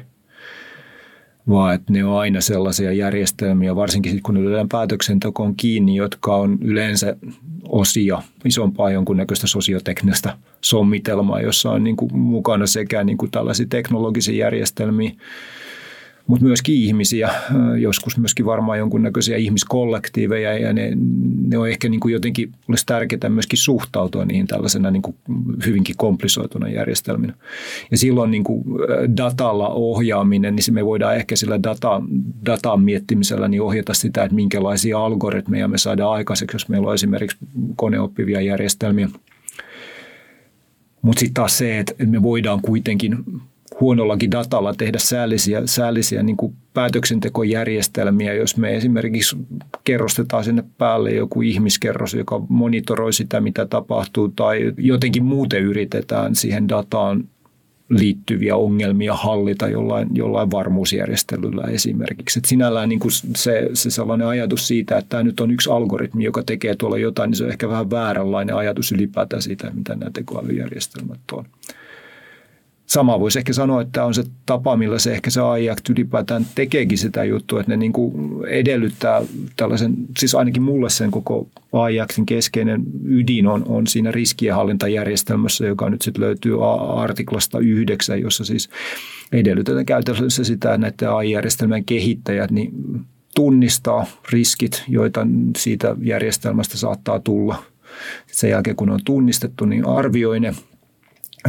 vaan 1.49 1.75
että 1.75 1.93
ne 1.93 2.06
on 2.06 2.19
aina 2.19 2.41
sellaisia 2.41 2.91
järjestelmiä, 2.91 3.75
varsinkin 3.75 4.23
kun 4.23 4.45
löydään 4.45 4.69
päätöksentekoon 4.69 5.56
kiinni, 5.56 5.95
jotka 5.95 6.36
on 6.36 6.58
yleensä 6.62 7.15
osia 7.69 8.21
isompaa 8.45 8.91
jonkunnäköistä 8.91 9.47
sosioteknistä 9.47 10.38
sommitelmaa, 10.62 11.41
jossa 11.41 11.71
on 11.71 11.84
niin 11.84 11.95
kuin 11.95 12.17
mukana 12.17 12.67
sekä 12.67 13.03
niin 13.03 13.17
kuin 13.17 13.32
tällaisia 13.32 13.65
teknologisia 13.69 14.36
järjestelmiä, 14.36 15.12
mutta 16.28 16.46
myöskin 16.46 16.76
ihmisiä, 16.76 17.30
joskus 17.80 18.18
myöskin 18.18 18.46
varmaan 18.46 18.78
jonkunnäköisiä 18.78 19.38
ihmiskollektiiveja 19.38 20.60
ja 20.60 20.74
ne, 20.74 20.92
ne 21.48 21.58
on 21.58 21.70
ehkä 21.70 21.90
niin 21.90 22.00
kuin 22.00 22.14
jotenkin 22.14 22.52
olisi 22.70 22.86
tärkeää 22.86 23.30
myöskin 23.30 23.60
suhtautua 23.60 24.26
niihin 24.26 24.48
tällaisena 24.48 24.92
niin 24.92 25.02
kuin 25.02 25.16
hyvinkin 25.66 25.98
komplisoituna 25.98 26.70
järjestelminä. 26.70 27.34
Ja 27.92 27.98
silloin 27.98 28.32
niin 28.32 28.44
kuin 28.44 28.64
datalla 29.18 29.70
ohjaaminen, 29.70 30.56
niin 30.56 30.74
me 30.74 30.86
voidaan 30.86 31.16
ehkä 31.16 31.36
sillä 31.36 31.64
data, 31.64 32.02
datan 32.46 32.82
miettimisellä 32.82 33.48
niin 33.48 33.62
ohjata 33.62 33.94
sitä, 33.94 34.24
että 34.24 34.36
minkälaisia 34.36 35.00
algoritmeja 35.00 35.68
me 35.68 35.78
saadaan 35.78 36.12
aikaiseksi, 36.12 36.56
jos 36.56 36.70
meillä 36.70 36.88
on 36.88 36.94
esimerkiksi 36.94 37.38
koneoppivia 37.76 38.42
järjestelmiä. 38.42 39.10
Mutta 41.02 41.20
sitten 41.20 41.34
taas 41.34 41.58
se, 41.58 41.80
että 41.80 42.06
me 42.06 42.24
voidaan 42.24 42.62
kuitenkin 42.62 43.18
huonollakin 43.84 44.32
datalla 44.32 44.74
tehdä 44.74 45.00
säällisiä, 45.00 45.62
säällisiä 45.65 46.24
niin 46.24 46.38
kuin 46.38 46.54
päätöksentekojärjestelmiä, 46.74 48.34
jos 48.34 48.58
me 48.58 48.76
esimerkiksi 48.76 49.36
kerrostetaan 49.84 50.43
sinne 50.43 50.63
päälle 50.78 51.12
joku 51.12 51.41
ihmiskerros, 51.41 52.13
joka 52.13 52.41
monitoroi 52.50 53.13
sitä, 53.13 53.41
mitä 53.41 53.65
tapahtuu, 53.65 54.28
tai 54.28 54.74
jotenkin 54.78 55.26
muuten 55.26 55.63
yritetään 55.63 56.36
siihen 56.36 56.69
dataan 56.69 57.24
liittyviä 57.89 58.56
ongelmia 58.56 59.13
hallita 59.13 59.67
jollain, 59.67 60.10
jollain 60.13 60.52
varmuusjärjestelyllä 60.52 61.63
esimerkiksi. 61.63 62.39
Et 62.39 62.46
sinällään 62.46 62.89
niin 62.89 63.00
kuin 63.00 63.12
se, 63.36 63.69
se 63.74 63.89
sellainen 63.89 64.28
ajatus 64.28 64.67
siitä, 64.67 64.98
että 64.98 65.10
tämä 65.10 65.24
nyt 65.24 65.39
on 65.39 65.52
yksi 65.52 65.69
algoritmi, 65.69 66.24
joka 66.24 66.43
tekee 66.43 66.76
tuolla 66.76 66.98
jotain, 66.98 67.30
niin 67.30 67.38
se 67.38 67.43
on 67.43 67.52
ehkä 67.52 67.69
vähän 67.69 67.89
vääränlainen 67.89 68.56
ajatus 68.56 68.91
ylipäätään 68.91 69.41
siitä, 69.41 69.72
mitä 69.74 69.96
nämä 69.96 70.12
tekoälyjärjestelmät 70.12 71.19
on. 71.32 71.46
Sama 72.88 73.19
voisi 73.19 73.39
ehkä 73.39 73.54
sanoa, 73.54 73.82
että 73.82 74.06
on 74.06 74.13
se 74.13 74.24
tapa, 74.46 74.78
millä 74.78 75.00
se 75.00 75.12
ehkä 75.12 75.30
se 75.30 75.41
Act 75.72 75.89
ylipäätään 75.89 76.46
tekeekin 76.56 76.98
sitä 76.98 77.24
juttua, 77.24 77.60
että 77.60 77.72
ne 77.72 77.78
niin 77.78 77.93
kuin 77.93 78.13
edellyttää 78.48 79.22
tällaisen, 79.56 79.96
siis 80.19 80.36
ainakin 80.36 80.63
mulle 80.63 80.89
sen 80.89 81.12
koko 81.12 81.48
AI 81.74 82.00
Actin 82.00 82.26
keskeinen 82.26 82.84
ydin 83.06 83.48
on, 83.48 83.63
on 83.67 83.88
siinä 83.88 84.12
riskienhallintajärjestelmässä, 84.12 85.65
joka 85.65 85.89
nyt 85.89 86.02
sitten 86.02 86.24
löytyy 86.24 86.58
artiklasta 87.02 87.60
9, 87.60 88.22
jossa 88.22 88.46
siis 88.46 88.69
edellytetään 89.32 89.86
käytännössä 89.86 90.43
sitä, 90.43 90.74
että 90.74 90.78
näiden 90.78 91.10
AI-järjestelmän 91.10 91.86
kehittäjät 91.86 92.52
niin 92.52 92.72
tunnistaa 93.36 94.06
riskit, 94.32 94.84
joita 94.88 95.28
siitä 95.58 95.96
järjestelmästä 96.02 96.78
saattaa 96.78 97.19
tulla. 97.19 97.63
Sen 98.32 98.50
jälkeen 98.50 98.76
kun 98.76 98.89
on 98.89 99.00
tunnistettu, 99.06 99.65
niin 99.65 99.88
arvioi 99.88 100.39
ne– 100.39 100.54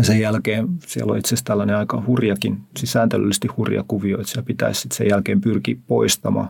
sen 0.03 0.21
jälkeen 0.21 0.69
siellä 0.87 1.13
on 1.13 1.19
itse 1.19 1.29
asiassa 1.29 1.45
tällainen 1.45 1.77
aika 1.77 2.03
hurjakin, 2.07 2.59
siis 2.77 2.93
sääntelyllisesti 2.93 3.49
hurja 3.49 3.85
kuvio, 3.89 4.21
että 4.21 4.33
siellä 4.33 4.47
pitäisi 4.47 4.81
sitten 4.81 4.97
sen 4.97 5.09
jälkeen 5.09 5.41
pyrkiä 5.41 5.77
poistamaan, 5.87 6.49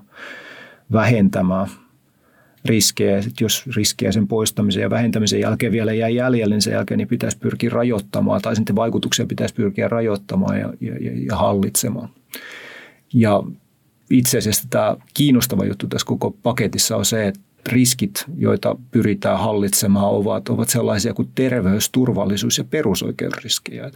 vähentämään 0.93 1.67
riskejä. 2.65 3.23
Sitten 3.23 3.45
jos 3.45 3.67
riskejä 3.77 4.13
sen 4.13 4.29
poistamisen 4.29 4.83
ja 4.83 4.91
vähentämisen 4.91 5.41
jälkeen 5.41 5.73
vielä 5.73 5.93
jää 5.93 6.09
jäljelle, 6.09 6.55
niin 6.55 6.63
sen 6.63 6.73
jälkeen 6.73 6.99
niin 6.99 7.09
pitäisi 7.09 7.39
pyrkiä 7.39 7.71
rajoittamaan 7.71 8.43
tai 8.43 8.57
sitten 8.57 8.77
vaikutuksia 8.77 9.27
pitäisi 9.27 9.55
pyrkiä 9.55 9.89
rajoittamaan 9.89 10.61
ja, 10.61 10.73
ja, 10.81 10.95
ja 11.27 11.37
hallitsemaan. 11.37 12.09
Ja 13.15 13.43
itse 14.11 14.39
asiassa 14.39 14.69
tämä 14.71 14.97
kiinnostava 15.15 15.65
juttu 15.65 15.87
tässä 15.87 16.07
koko 16.07 16.31
paketissa 16.31 16.97
on 16.97 17.05
se, 17.05 17.29
että 17.29 17.41
riskit, 17.67 18.25
joita 18.37 18.77
pyritään 18.91 19.39
hallitsemaan, 19.39 20.11
ovat, 20.11 20.49
ovat 20.49 20.69
sellaisia 20.69 21.15
kuin 21.15 21.29
terveys, 21.35 21.91
turvallisuus 21.91 22.59
ja 22.59 22.65
perusoikeusriskejä. 22.65 23.91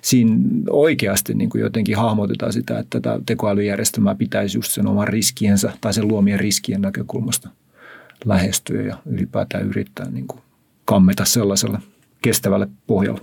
Siinä 0.00 0.36
oikeasti 0.70 1.34
niin 1.34 1.50
kuin 1.50 1.62
jotenkin 1.62 1.96
hahmotetaan 1.96 2.52
sitä, 2.52 2.78
että 2.78 3.00
tätä 3.00 3.20
tekoälyjärjestelmää 3.26 4.14
pitäisi 4.14 4.58
just 4.58 4.70
sen 4.70 4.86
oman 4.86 5.08
riskiensä 5.08 5.72
tai 5.80 5.94
sen 5.94 6.08
luomien 6.08 6.40
riskien 6.40 6.80
näkökulmasta 6.80 7.48
lähestyä 8.24 8.82
ja 8.82 8.98
ylipäätään 9.06 9.66
yrittää 9.66 10.10
niin 10.10 10.26
kuin 10.26 10.40
kammeta 10.84 11.24
sellaisella 11.24 11.80
kestävälle 12.22 12.68
pohjalle. 12.86 13.20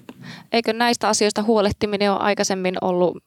Eikö 0.51 0.73
näistä 0.73 1.07
asioista 1.09 1.43
huolehtiminen 1.43 2.11
ole 2.11 2.19
aikaisemmin 2.19 2.75
ollut 2.81 3.17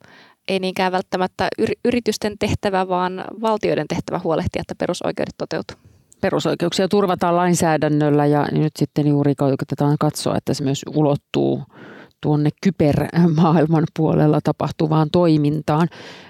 ei 0.49 0.59
niinkään 0.59 0.93
välttämättä 0.93 1.49
yritysten 1.85 2.39
tehtävä, 2.39 2.89
vaan 2.89 3.25
valtioiden 3.41 3.89
tehtävä 3.89 4.21
huolehtia, 4.25 4.61
että 4.61 4.75
perusoikeudet 4.75 5.35
toteutuvat? 5.39 5.92
Perusoikeuksia 6.23 6.89
turvataan 6.89 7.37
lainsäädännöllä 7.37 8.27
ja 8.27 8.47
nyt 8.53 8.73
sitten 8.79 9.07
juuri 9.07 9.35
koitetaan 9.35 9.97
katsoa, 10.01 10.37
että 10.37 10.55
se 10.55 10.65
myös 10.65 10.83
ulottuu 10.95 11.63
tuonne 12.21 12.51
kybermaailman 12.63 13.85
puolella 13.97 14.41
tapahtuvaan 14.45 15.09
toimintaan. 15.13 15.89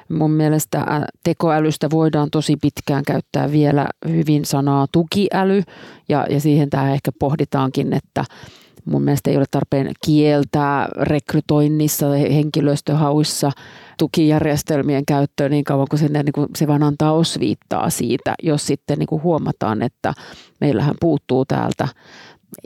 Mun 0.08 0.30
mielestä 0.30 0.86
tekoälystä 1.24 1.90
voidaan 1.90 2.28
tosi 2.30 2.56
pitkään 2.56 3.02
käyttää 3.06 3.52
vielä 3.52 3.86
hyvin 4.08 4.44
sanaa 4.44 4.86
tukiäly 4.92 5.62
ja, 6.08 6.26
ja 6.30 6.40
siihen 6.40 6.70
tämä 6.70 6.92
ehkä 6.92 7.10
pohditaankin, 7.18 7.92
että 7.92 8.24
mun 8.84 9.02
mielestä 9.02 9.30
ei 9.30 9.36
ole 9.36 9.44
tarpeen 9.50 9.92
kieltää 10.04 10.88
rekrytoinnissa, 11.00 12.06
henkilöstöhauissa 12.10 13.50
tukijärjestelmien 13.98 15.06
käyttöön 15.06 15.50
niin 15.50 15.64
kauan 15.64 15.86
kuin, 15.90 16.00
sinne, 16.00 16.22
niin 16.22 16.32
kuin 16.32 16.48
se 16.56 16.66
vaan 16.66 16.82
antaa 16.82 17.12
osviittaa 17.12 17.90
siitä, 17.90 18.34
jos 18.42 18.66
sitten 18.66 18.98
niin 18.98 19.06
kuin 19.06 19.22
huomataan, 19.22 19.82
että 19.82 20.14
meillähän 20.60 20.94
puuttuu 21.00 21.44
täältä 21.44 21.88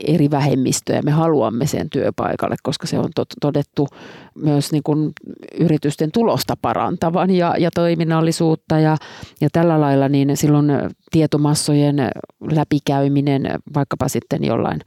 eri 0.07 0.31
vähemmistöjä. 0.31 1.01
Me 1.01 1.11
haluamme 1.11 1.67
sen 1.67 1.89
työpaikalle, 1.89 2.55
koska 2.63 2.87
se 2.87 2.99
on 2.99 3.09
todettu 3.41 3.87
myös 4.35 4.71
niin 4.71 4.83
kuin 4.83 5.11
yritysten 5.59 6.11
tulosta 6.11 6.57
parantavan 6.61 7.31
ja, 7.31 7.55
ja 7.59 7.69
toiminnallisuutta 7.75 8.79
ja, 8.79 8.97
ja 9.41 9.49
tällä 9.51 9.81
lailla 9.81 10.09
niin 10.09 10.37
silloin 10.37 10.71
tietomassojen 11.11 11.95
läpikäyminen 12.51 13.49
vaikkapa 13.73 14.07
sitten 14.07 14.43
jollain 14.43 14.81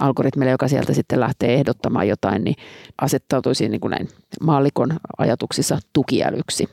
algoritmille, 0.00 0.50
joka 0.50 0.68
sieltä 0.68 0.94
sitten 0.94 1.20
lähtee 1.20 1.54
ehdottamaan 1.54 2.08
jotain, 2.08 2.44
niin 2.44 2.56
asettautuisi 3.00 3.68
niin 3.68 3.80
kuin 3.80 3.90
näin 3.90 4.08
maallikon 4.40 4.90
ajatuksissa 5.18 5.78
tukiälyksi. 5.92 6.68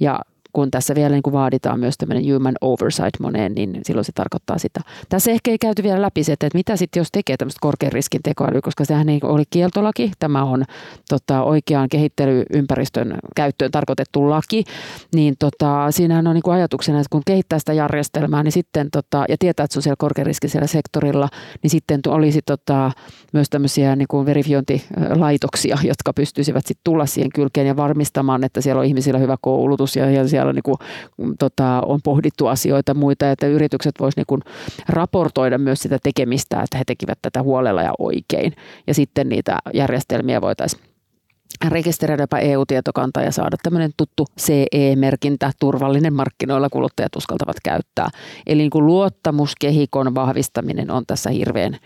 Ja 0.00 0.20
kun 0.56 0.70
tässä 0.70 0.94
vielä 0.94 1.12
niin 1.12 1.22
kuin 1.22 1.32
vaaditaan 1.32 1.80
myös 1.80 1.98
tämmöinen 1.98 2.34
human 2.34 2.54
oversight 2.60 3.20
moneen, 3.20 3.52
niin 3.54 3.80
silloin 3.82 4.04
se 4.04 4.12
tarkoittaa 4.12 4.58
sitä. 4.58 4.80
Tässä 5.08 5.30
ehkä 5.30 5.50
ei 5.50 5.58
käyty 5.58 5.82
vielä 5.82 6.02
läpi 6.02 6.24
se, 6.24 6.32
että 6.32 6.48
mitä 6.54 6.76
sitten 6.76 7.00
jos 7.00 7.08
tekee 7.12 7.36
tämmöistä 7.36 7.58
korkean 7.60 7.92
riskin 7.92 8.20
tekoälyä, 8.22 8.60
koska 8.60 8.84
sehän 8.84 9.08
ei 9.08 9.20
oli 9.22 9.42
kieltolaki, 9.50 10.12
tämä 10.18 10.44
on 10.44 10.64
tota, 11.08 11.42
oikeaan 11.42 11.88
kehittelyympäristön 11.88 13.18
käyttöön 13.36 13.70
tarkoitettu 13.70 14.30
laki, 14.30 14.64
niin 15.14 15.34
tota, 15.38 15.90
siinähän 15.90 16.26
on 16.26 16.34
niin 16.34 16.42
kuin 16.42 16.54
ajatuksena, 16.54 16.98
että 16.98 17.08
kun 17.10 17.22
kehittää 17.26 17.58
sitä 17.58 17.72
järjestelmää, 17.72 18.42
niin 18.42 18.52
sitten, 18.52 18.88
tota, 18.90 19.24
ja 19.28 19.36
tietää, 19.38 19.64
että 19.64 19.72
se 19.72 19.78
on 19.78 19.82
siellä 19.82 19.96
korkean 19.98 20.26
siellä 20.46 20.66
sektorilla, 20.66 21.28
niin 21.62 21.70
sitten 21.70 22.00
olisi 22.08 22.40
tota, 22.46 22.90
myös 23.32 23.50
tämmöisiä 23.50 23.96
niin 23.96 24.08
kuin 24.08 24.26
verifiointilaitoksia, 24.26 25.78
jotka 25.82 26.12
pystyisivät 26.12 26.66
sitten 26.66 26.84
tulla 26.84 27.06
siihen 27.06 27.30
kylkeen 27.34 27.66
ja 27.66 27.76
varmistamaan, 27.76 28.44
että 28.44 28.60
siellä 28.60 28.80
on 28.80 28.86
ihmisillä 28.86 29.18
hyvä 29.18 29.36
koulutus 29.40 29.96
ja, 29.96 30.10
ja 30.10 30.28
siellä 30.28 30.45
täällä 30.46 30.56
niin 30.56 30.76
kuin, 31.16 31.36
tota, 31.38 31.82
on 31.86 32.00
pohdittu 32.04 32.46
asioita 32.46 32.94
muita, 32.94 33.30
että 33.30 33.46
yritykset 33.46 33.94
voisivat 34.00 34.26
niin 34.30 34.54
raportoida 34.88 35.58
myös 35.58 35.80
sitä 35.80 35.98
tekemistä, 36.02 36.62
että 36.62 36.78
he 36.78 36.84
tekivät 36.86 37.18
tätä 37.22 37.42
huolella 37.42 37.82
ja 37.82 37.92
oikein. 37.98 38.52
Ja 38.86 38.94
sitten 38.94 39.28
niitä 39.28 39.58
järjestelmiä 39.74 40.40
voitaisiin 40.40 40.82
rekisteröidä 41.68 42.22
jopa 42.22 42.38
EU-tietokanta 42.38 43.20
ja 43.20 43.32
saada 43.32 43.56
tämmöinen 43.62 43.90
tuttu 43.96 44.26
CE-merkintä, 44.40 45.52
turvallinen 45.60 46.14
markkinoilla 46.14 46.68
kuluttajat 46.70 47.16
uskaltavat 47.16 47.56
käyttää. 47.64 48.08
Eli 48.46 48.62
niin 48.62 48.70
kuin 48.70 48.86
luottamuskehikon 48.86 50.14
vahvistaminen 50.14 50.90
on 50.90 51.06
tässä 51.06 51.30
hirveän 51.30 51.76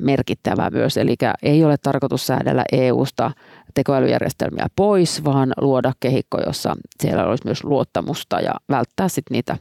merkittävää 0.00 0.70
myös. 0.70 0.96
Eli 0.96 1.14
ei 1.42 1.64
ole 1.64 1.76
tarkoitus 1.76 2.26
säädellä 2.26 2.64
EU-sta 2.72 3.30
tekoälyjärjestelmiä 3.74 4.66
pois, 4.76 5.24
vaan 5.24 5.52
luoda 5.60 5.92
kehikko, 6.00 6.38
jossa 6.46 6.76
siellä 7.00 7.26
olisi 7.26 7.44
myös 7.44 7.64
luottamusta 7.64 8.40
ja 8.40 8.54
välttää 8.68 9.08
sitten 9.08 9.34
niitä 9.34 9.56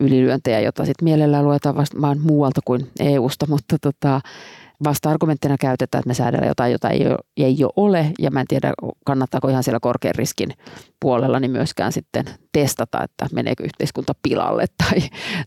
ylilyöntejä, 0.00 0.60
joita 0.60 0.84
sitten 0.84 1.04
mielellään 1.04 1.44
luetaan 1.44 1.76
vaan 2.00 2.20
muualta 2.20 2.60
kuin 2.64 2.90
EUsta, 3.00 3.46
mutta 3.48 3.76
tota, 3.80 4.20
vasta-argumenttina 4.84 5.56
käytetään, 5.60 6.00
että 6.00 6.08
me 6.08 6.14
säädellään 6.14 6.48
jotain, 6.48 6.72
jota 6.72 6.90
ei 6.90 7.06
ole, 7.06 7.16
ei 7.36 7.56
ole, 7.76 8.12
ja 8.18 8.30
mä 8.30 8.40
en 8.40 8.46
tiedä, 8.48 8.72
kannattaako 9.04 9.48
ihan 9.48 9.62
siellä 9.62 9.80
korkean 9.80 10.14
riskin 10.14 10.48
puolella 11.00 11.40
niin 11.40 11.50
myöskään 11.50 11.92
sitten 11.92 12.24
testata, 12.52 13.02
että 13.02 13.26
meneekö 13.32 13.64
yhteiskunta 13.64 14.12
pilalle 14.22 14.64
tai 14.84 15.00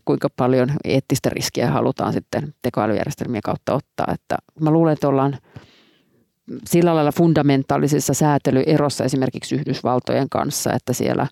kuinka 0.04 0.28
paljon 0.36 0.70
eettistä 0.84 1.28
riskiä 1.28 1.70
halutaan 1.70 2.12
sitten 2.12 2.54
tekoälyjärjestelmien 2.62 3.42
kautta 3.42 3.74
ottaa. 3.74 4.06
Että 4.14 4.36
mä 4.60 4.70
luulen, 4.70 4.92
että 4.92 5.08
ollaan 5.08 5.38
sillä 6.66 6.94
lailla 6.94 7.12
fundamentaalisessa 7.12 8.14
säätelyerossa 8.14 9.04
esimerkiksi 9.04 9.54
Yhdysvaltojen 9.54 10.28
kanssa, 10.28 10.72
että 10.72 10.92
siellä 10.92 11.26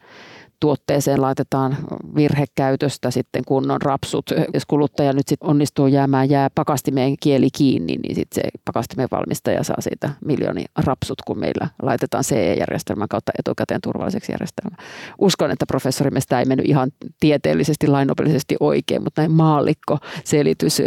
tuotteeseen 0.61 1.23
laitetaan 1.23 1.77
virhekäytöstä 2.15 3.11
sitten 3.11 3.45
kunnon 3.47 3.83
rapsut. 3.83 4.31
Jos 4.55 4.67
kuluttaja 4.67 5.13
nyt 5.13 5.29
sitten 5.29 5.51
onnistuu 5.51 5.87
jäämään 5.87 6.31
jää 6.31 6.51
pakastimeen 6.55 7.17
kieli 7.21 7.49
kiinni, 7.57 7.97
niin 7.97 8.15
sitten 8.15 8.43
se 8.43 8.49
pakastimen 8.65 9.09
valmistaja 9.11 9.65
saa 9.65 9.81
siitä 9.81 10.11
miljooni 10.25 10.65
rapsut, 10.77 11.23
kun 11.27 11.39
meillä 11.39 11.69
laitetaan 11.83 12.25
CE-järjestelmän 12.25 13.09
kautta 13.09 13.33
etukäteen 13.39 13.81
turvalliseksi 13.81 14.33
järjestelmä. 14.33 14.77
Uskon, 15.19 15.51
että 15.51 15.67
professori 15.67 16.21
sitä 16.21 16.39
ei 16.39 16.45
mennyt 16.45 16.69
ihan 16.69 16.91
tieteellisesti, 17.21 17.87
lainopillisesti 17.87 18.57
oikein, 18.61 19.05
mutta 19.05 19.23
näin 19.23 19.33
maallikko 19.33 19.99
selitys 20.25 20.83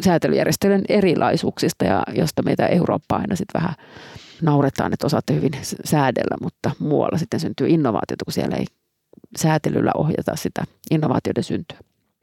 säätelyjärjestelyn 0.00 0.82
erilaisuuksista 0.88 1.84
ja 1.84 2.02
josta 2.14 2.42
meitä 2.42 2.66
Eurooppa 2.66 3.16
aina 3.16 3.36
sitten 3.36 3.60
vähän 3.62 3.74
nauretaan, 4.42 4.92
että 4.92 5.06
osaatte 5.06 5.34
hyvin 5.34 5.52
säädellä, 5.84 6.36
mutta 6.42 6.70
muualla 6.78 7.18
sitten 7.18 7.40
syntyy 7.40 7.68
innovaatiota, 7.68 8.24
kun 8.24 8.32
siellä 8.32 8.56
ei 8.56 8.66
säätelyllä 9.36 9.90
ohjata 9.94 10.36
sitä 10.36 10.64
innovaatioiden 10.90 11.44
syntyä. 11.44 11.78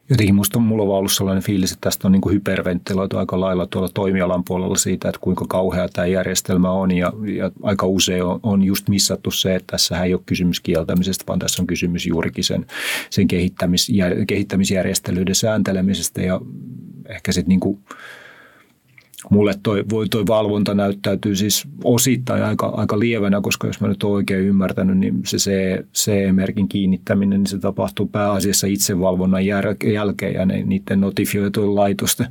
Jotenkin 0.09 0.35
minusta 0.35 0.59
mulla 0.59 0.83
on 0.83 0.89
ollut 0.89 1.11
sellainen 1.11 1.43
fiilis, 1.43 1.71
että 1.71 1.81
tästä 1.81 2.07
on 2.07 2.11
niin 2.11 2.21
hyperventtiloitu 2.31 3.17
aika 3.17 3.39
lailla 3.39 3.67
tuolla 3.67 3.89
toimialan 3.93 4.43
puolella 4.43 4.75
siitä, 4.75 5.09
että 5.09 5.21
kuinka 5.21 5.45
kauhea 5.49 5.89
tämä 5.89 6.07
järjestelmä 6.07 6.71
on. 6.71 6.91
Ja, 6.91 7.13
ja 7.35 7.51
aika 7.63 7.85
usein 7.85 8.23
on, 8.23 8.39
on 8.43 8.63
just 8.63 8.89
missattu 8.89 9.31
se, 9.31 9.55
että 9.55 9.71
tässä 9.71 10.03
ei 10.03 10.13
ole 10.13 10.21
kysymys 10.25 10.59
kieltämisestä, 10.59 11.23
vaan 11.27 11.39
tässä 11.39 11.61
on 11.61 11.67
kysymys 11.67 12.05
juurikin 12.05 12.43
sen, 12.43 12.65
sen 13.09 13.27
kehittämis, 13.27 13.91
kehittämisjärjestelyiden 14.27 15.35
sääntelemisestä. 15.35 16.21
Ja 16.21 16.41
ehkä 17.09 17.31
sitten 17.31 17.49
niin 17.49 17.79
mulle 19.29 19.53
toi, 19.63 19.83
voi 19.89 20.09
toi 20.09 20.27
valvonta 20.27 20.73
näyttäytyy 20.73 21.35
siis 21.35 21.67
osittain 21.83 22.43
aika, 22.43 22.65
aika 22.65 22.99
lievänä, 22.99 23.41
koska 23.41 23.67
jos 23.67 23.81
mä 23.81 23.87
nyt 23.87 24.03
olen 24.03 24.15
oikein 24.15 24.43
ymmärtänyt, 24.43 24.97
niin 24.97 25.21
se 25.25 25.85
CE-merkin 25.93 26.67
kiinnittäminen, 26.67 27.39
niin 27.39 27.47
se 27.47 27.59
tapahtuu 27.59 28.07
pääasiassa 28.07 28.67
itsevalvonnan 28.67 29.45
jälkeen 29.45 30.33
ja 30.33 30.45
ne, 30.45 30.63
niiden 30.63 31.01
notifioitujen 31.01 31.75
laitosten 31.75 32.27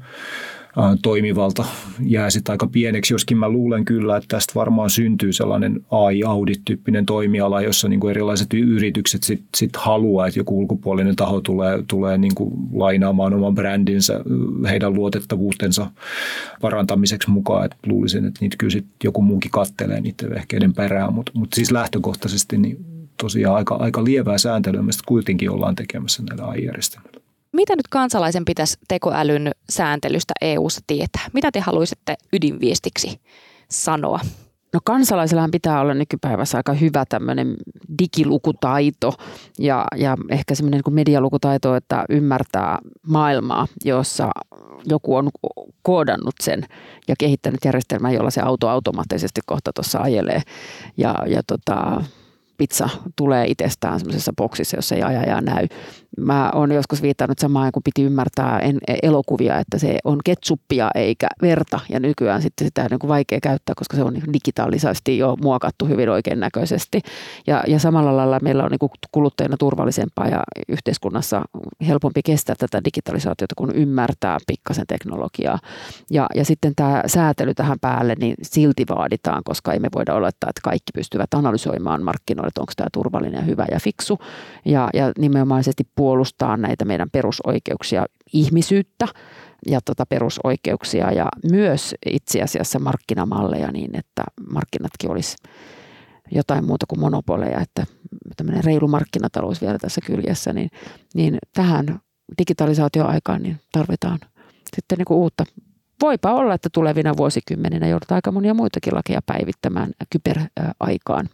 toimivalta 1.03 1.65
jää 2.01 2.31
sitten 2.31 2.53
aika 2.53 2.67
pieneksi, 2.67 3.15
joskin 3.15 3.39
mä 3.39 3.49
luulen 3.49 3.85
kyllä, 3.85 4.17
että 4.17 4.29
tästä 4.29 4.53
varmaan 4.55 4.91
syntyy 4.91 5.33
sellainen 5.33 5.81
AI-audit-tyyppinen 5.91 7.07
toimiala, 7.07 7.63
jossa 7.63 7.89
niin 7.89 8.01
kuin 8.01 8.11
erilaiset 8.11 8.55
yritykset 8.55 9.23
sitten 9.23 9.49
sit 9.57 9.77
haluaa, 9.77 10.27
että 10.27 10.41
joku 10.41 10.59
ulkopuolinen 10.59 11.17
taho 11.17 11.41
tulee, 11.41 11.83
tulee 11.89 12.19
niin 12.19 12.35
kuin 12.35 12.53
lainaamaan 12.73 13.35
oman 13.35 13.55
brändinsä, 13.55 14.21
heidän 14.69 14.95
luotettavuutensa 14.95 15.91
parantamiseksi 16.61 17.31
mukaan. 17.31 17.65
Et 17.65 17.75
luulisin, 17.87 18.25
että 18.25 18.39
niitä 18.41 18.57
kyllä 18.59 18.71
sit 18.71 18.87
joku 19.05 19.23
muukin 19.23 19.51
kattelee 19.51 20.01
niiden 20.01 20.31
vehkeiden 20.31 20.73
perään, 20.75 21.15
mutta 21.15 21.33
mut 21.35 21.53
siis 21.55 21.73
lähtökohtaisesti 21.73 22.59
niin 22.59 22.97
tosiaan 23.23 23.57
aika, 23.57 23.75
aika 23.75 24.05
lievää 24.05 24.39
sääntelyä, 24.39 24.83
mistä 24.83 25.03
kuitenkin 25.07 25.51
ollaan 25.51 25.75
tekemässä 25.75 26.23
näillä 26.23 26.45
AI-järjestelmillä. 26.45 27.16
Mitä 27.57 27.77
nyt 27.77 27.89
kansalaisen 27.89 28.45
pitäisi 28.45 28.79
tekoälyn 28.89 29.51
sääntelystä 29.71 30.35
EU-ssa 30.41 30.81
tietää? 30.87 31.23
Mitä 31.33 31.51
te 31.53 31.61
haluaisitte 31.61 32.17
ydinviestiksi 32.33 33.21
sanoa? 33.71 34.21
No 34.73 34.81
kansalaisellahan 34.85 35.51
pitää 35.51 35.81
olla 35.81 35.95
nykypäivässä 35.95 36.59
aika 36.59 36.73
hyvä 36.73 37.05
tämmöinen 37.09 37.57
digilukutaito 37.99 39.15
ja, 39.59 39.85
ja 39.97 40.17
ehkä 40.31 40.55
semmoinen 40.55 40.81
niin 40.87 40.95
medialukutaito, 40.95 41.75
että 41.75 42.05
ymmärtää 42.09 42.79
maailmaa, 43.07 43.67
jossa 43.85 44.31
joku 44.85 45.17
on 45.17 45.31
koodannut 45.83 46.35
sen 46.41 46.65
ja 47.09 47.15
kehittänyt 47.19 47.61
järjestelmän, 47.65 48.15
jolla 48.15 48.31
se 48.31 48.41
auto 48.41 48.69
automaattisesti 48.69 49.41
kohta 49.47 49.73
tuossa 49.73 49.99
ajelee. 49.99 50.43
Ja, 50.97 51.15
ja 51.27 51.43
tota, 51.47 52.03
pizza 52.59 52.89
tulee 53.17 53.47
itsestään 53.47 53.99
semmoisessa 54.01 54.33
boksissa, 54.37 54.77
jossa 54.77 54.95
ei 54.95 55.03
ajaja 55.03 55.41
näy. 55.41 55.67
Mä 56.17 56.51
oon 56.55 56.73
joskus 56.73 57.03
viitannut 57.03 57.39
samaan, 57.39 57.73
kun 57.73 57.83
piti 57.83 58.03
ymmärtää 58.03 58.59
en, 58.59 58.79
elokuvia, 59.03 59.59
että 59.59 59.79
se 59.79 59.99
on 60.05 60.19
ketsuppia 60.25 60.91
eikä 60.95 61.27
verta. 61.43 61.81
Ja 61.89 62.01
nykyään 62.01 62.43
sitten 62.43 62.67
sitä 62.67 62.83
on 62.83 62.89
niin 62.91 62.99
kuin 62.99 63.09
vaikea 63.09 63.39
käyttää, 63.43 63.75
koska 63.77 63.97
se 63.97 64.03
on 64.03 64.13
niin 64.13 64.33
digitaalisesti 64.33 65.19
jo 65.19 65.37
muokattu 65.43 65.87
hyvin 65.87 66.09
oikein 66.09 66.41
näköisesti. 66.41 67.03
Ja, 67.47 67.65
ja 67.67 67.79
samalla 67.79 68.17
lailla 68.17 68.39
meillä 68.43 68.65
on 68.65 68.71
niin 68.71 68.79
kuin 68.79 68.91
kuluttajana 69.13 69.57
turvallisempaa 69.57 70.29
ja 70.29 70.43
yhteiskunnassa 70.69 71.43
helpompi 71.87 72.21
kestää 72.23 72.57
tätä 72.59 72.85
digitalisaatiota, 72.85 73.55
kun 73.59 73.75
ymmärtää 73.75 74.39
pikkasen 74.47 74.87
teknologiaa. 74.87 75.59
Ja, 76.11 76.27
ja 76.35 76.45
sitten 76.45 76.73
tämä 76.77 77.03
säätely 77.07 77.55
tähän 77.55 77.79
päälle, 77.81 78.15
niin 78.19 78.35
silti 78.43 78.85
vaaditaan, 78.89 79.43
koska 79.45 79.73
ei 79.73 79.79
me 79.79 79.89
voida 79.95 80.15
olettaa, 80.15 80.51
että 80.51 80.61
kaikki 80.65 80.93
pystyvät 80.95 81.35
analysoimaan 81.35 82.03
markkinoille, 82.03 82.49
että 82.49 82.61
onko 82.61 82.73
tämä 82.77 82.89
turvallinen 82.93 83.39
ja 83.39 83.45
hyvä 83.45 83.67
ja 83.71 83.81
fiksu. 83.81 84.19
Ja, 84.65 84.89
ja 84.95 85.13
nimenomaisesti 85.19 85.85
puolustaa 86.07 86.57
näitä 86.57 86.85
meidän 86.85 87.11
perusoikeuksia, 87.11 88.07
ihmisyyttä 88.33 89.09
ja 89.69 89.81
tota 89.85 90.07
perusoikeuksia 90.07 91.13
ja 91.13 91.29
myös 91.51 91.95
itse 92.13 92.43
asiassa 92.43 92.79
markkinamalleja 92.79 93.73
niin, 93.73 93.99
että 93.99 94.25
markkinatkin 94.51 95.11
olisi 95.11 95.37
jotain 96.31 96.65
muuta 96.67 96.87
kuin 96.89 97.01
monopoleja, 97.01 97.61
että 97.61 97.87
tämmöinen 98.37 98.65
reilu 98.65 98.89
markkinatalous 98.89 99.61
vielä 99.63 99.79
tässä 99.79 100.01
kyljessä, 100.07 100.53
niin, 100.53 100.71
niin 101.15 101.39
tähän 101.55 102.01
digitalisaatioaikaan 102.39 103.43
niin 103.43 103.61
tarvitaan 103.73 104.19
sitten 104.77 104.99
niin 104.99 105.07
kuin 105.07 105.19
uutta. 105.19 105.45
Voipa 106.03 106.35
olla, 106.35 106.55
että 106.55 106.69
tulevina 106.73 107.17
vuosikymmeninä 107.17 107.87
joudutaan 107.89 108.17
aika 108.17 108.33
monia 108.33 108.55
muitakin 108.55 108.95
lakeja 108.95 109.23
päivittämään 109.27 109.91
kyberaikaan 110.11 111.29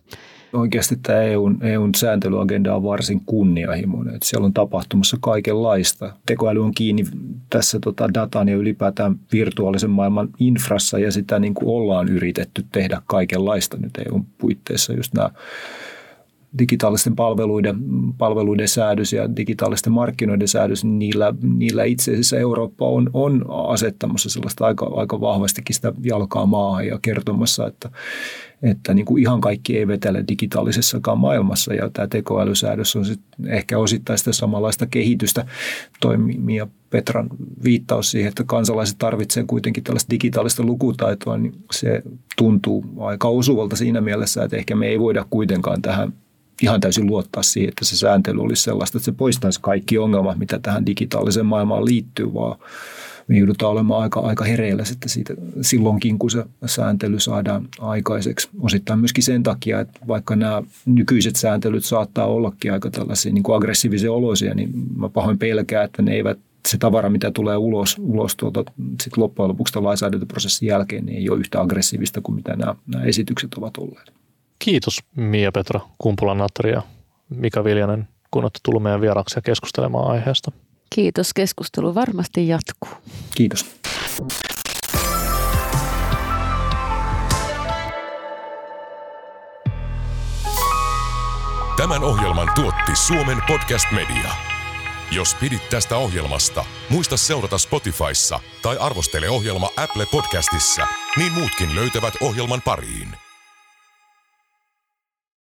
oikeasti 0.53 0.97
tämä 1.03 1.23
EUn, 1.23 1.59
EUn 1.63 1.95
sääntelyagenda 1.95 2.75
on 2.75 2.83
varsin 2.83 3.23
kunnianhimoinen. 3.27 4.15
Että 4.15 4.27
siellä 4.27 4.45
on 4.45 4.53
tapahtumassa 4.53 5.17
kaikenlaista. 5.21 6.13
Tekoäly 6.27 6.65
on 6.65 6.75
kiinni 6.75 7.05
tässä 7.51 7.79
tota 7.81 8.15
datan 8.15 8.49
ja 8.49 8.57
ylipäätään 8.57 9.17
virtuaalisen 9.33 9.91
maailman 9.91 10.29
infrassa 10.39 10.99
ja 10.99 11.13
sitä 11.13 11.39
niin 11.39 11.55
kuin 11.55 11.69
ollaan 11.69 12.09
yritetty 12.09 12.65
tehdä 12.73 13.03
kaikenlaista 13.07 13.77
nyt 13.77 13.99
EUn 14.07 14.27
puitteissa. 14.39 14.93
Just 14.93 15.15
nämä 15.15 15.31
digitaalisten 16.59 17.17
palveluiden, 17.17 17.77
palveluiden 18.19 18.69
säädös 18.69 19.13
ja 19.13 19.37
digitaalisten 19.37 19.93
markkinoiden 19.93 20.49
säädös, 20.49 20.85
niin 20.85 20.99
niillä, 20.99 21.35
niillä 21.43 21.85
itse 21.85 22.13
asiassa 22.13 22.39
Eurooppa 22.39 22.89
on, 22.89 23.11
on 23.13 23.45
asettamassa 23.49 24.31
sellaista 24.31 24.67
aika, 24.67 24.91
aika 24.95 25.21
vahvastikin 25.21 25.75
sitä 25.75 25.93
jalkaa 26.03 26.47
maahan 26.47 26.87
ja 26.87 26.99
kertomassa, 27.03 27.67
että, 27.67 27.91
että 28.63 28.95
niin 28.95 29.07
kuin 29.07 29.23
ihan 29.23 29.41
kaikki 29.41 29.79
ei 29.79 29.89
vetele 29.89 30.25
digitaalisessakaan 30.29 31.19
maailmassa. 31.19 31.75
Ja 31.75 31.91
tämä 31.93 32.09
tekoälysäädös 32.09 32.97
on 32.97 33.05
sitten 33.05 33.49
ehkä 33.49 33.79
osittain 33.79 34.19
sitä 34.19 34.33
samanlaista 34.33 34.87
kehitystä. 34.87 35.47
Toimia 36.01 36.67
Petran 36.91 37.29
viittaus 37.65 38.11
siihen, 38.11 38.29
että 38.29 38.45
kansalaiset 38.45 38.99
tarvitsevat 38.99 39.49
kuitenkin 39.49 39.85
tällaista 39.85 40.11
digitaalista 40.11 40.63
lukutaitoa, 40.63 41.39
niin 41.39 41.55
se 41.73 42.03
tuntuu 42.37 42.85
aika 42.99 43.29
osuvalta 43.29 43.77
siinä 43.77 44.01
mielessä, 44.01 44.45
että 44.45 44.57
ehkä 44.57 44.75
me 44.77 44.87
ei 44.87 45.01
voida 45.01 45.27
kuitenkaan 45.31 45.83
tähän 45.83 46.13
ihan 46.63 46.81
täysin 46.81 47.07
luottaa 47.07 47.43
siihen, 47.43 47.69
että 47.69 47.85
se 47.85 47.97
sääntely 47.97 48.41
olisi 48.41 48.63
sellaista, 48.63 48.99
että 48.99 49.05
se 49.05 49.13
poistaisi 49.13 49.61
kaikki 49.63 49.99
ongelmat, 49.99 50.39
mitä 50.39 50.59
tähän 50.59 50.87
digitaaliseen 50.87 51.47
maailmaan 51.47 51.85
liittyy, 51.85 52.35
vaan 52.35 52.59
me 53.29 53.39
joudutaan 53.39 53.73
olemaan 53.73 54.03
aika, 54.03 54.21
aika 54.21 54.45
hereillä 54.45 54.85
sitten 54.85 55.09
siitä, 55.09 55.35
silloinkin, 55.61 56.19
kun 56.19 56.31
se 56.31 56.45
sääntely 56.67 57.21
saadaan 57.21 57.69
aikaiseksi. 57.81 58.49
Osittain 58.61 58.99
myöskin 58.99 59.25
sen 59.25 59.43
takia, 59.43 59.81
että 59.81 60.01
vaikka 60.09 60.37
nämä 60.37 60.63
nykyiset 60.87 61.37
sääntelyt 61.37 61.85
saattaa 61.85 62.27
ollakin 62.27 62.73
aika 62.73 62.91
tällaisia 62.91 63.33
niin 63.33 63.43
kuin 63.43 63.57
aggressiivisia 63.57 64.13
oloisia, 64.13 64.55
niin 64.55 64.71
mä 64.97 65.09
pahoin 65.09 65.39
pelkää, 65.39 65.85
että 65.85 66.03
ne 66.03 66.13
eivät 66.13 66.39
se 66.69 66.79
tavara, 66.79 67.11
mitä 67.11 67.31
tulee 67.31 67.57
ulos, 67.57 67.97
ulos 67.99 68.37
tuolta 68.37 68.65
sit 69.03 69.17
loppujen 69.17 69.49
lopuksi 69.49 69.79
lainsäädäntöprosessin 69.79 70.67
jälkeen, 70.67 71.07
niin 71.07 71.19
ei 71.19 71.31
ole 71.31 71.41
yhtä 71.41 71.61
aggressiivista 71.61 72.21
kuin 72.21 72.37
mitä 72.37 72.57
nämä, 72.57 72.75
nämä 72.87 73.05
esitykset 73.05 73.55
ovat 73.55 73.77
olleet. 73.77 74.22
Kiitos 74.65 74.99
Mia-Petra 75.17 75.81
Kumpula-Natri 75.99 76.71
ja 76.71 76.83
Mika 77.29 77.65
Viljanen, 77.65 78.09
kun 78.31 78.45
olette 78.45 78.59
tullut 78.63 78.83
meidän 78.83 79.01
vieraksi 79.01 79.39
ja 79.39 79.43
keskustelemaan 79.43 80.11
aiheesta. 80.11 80.53
Kiitos, 80.95 81.35
keskustelu 81.35 81.95
varmasti 81.95 82.49
jatkuu. 82.49 82.91
Kiitos. 83.35 83.81
Tämän 91.77 92.05
ohjelman 92.05 92.49
tuotti 92.55 92.97
Suomen 93.07 93.39
Podcast 93.47 93.87
Media. 93.93 94.31
Jos 95.11 95.35
pidit 95.35 95.69
tästä 95.71 95.97
ohjelmasta, 95.97 96.65
muista 96.91 97.17
seurata 97.17 97.59
Spotifyssa 97.59 98.41
tai 98.63 98.77
arvostele 98.81 99.31
ohjelma 99.31 99.69
Apple 99.77 100.07
Podcastissa, 100.13 100.87
niin 101.17 101.33
muutkin 101.33 101.75
löytävät 101.75 102.15
ohjelman 102.21 102.63
pariin. 102.65 103.22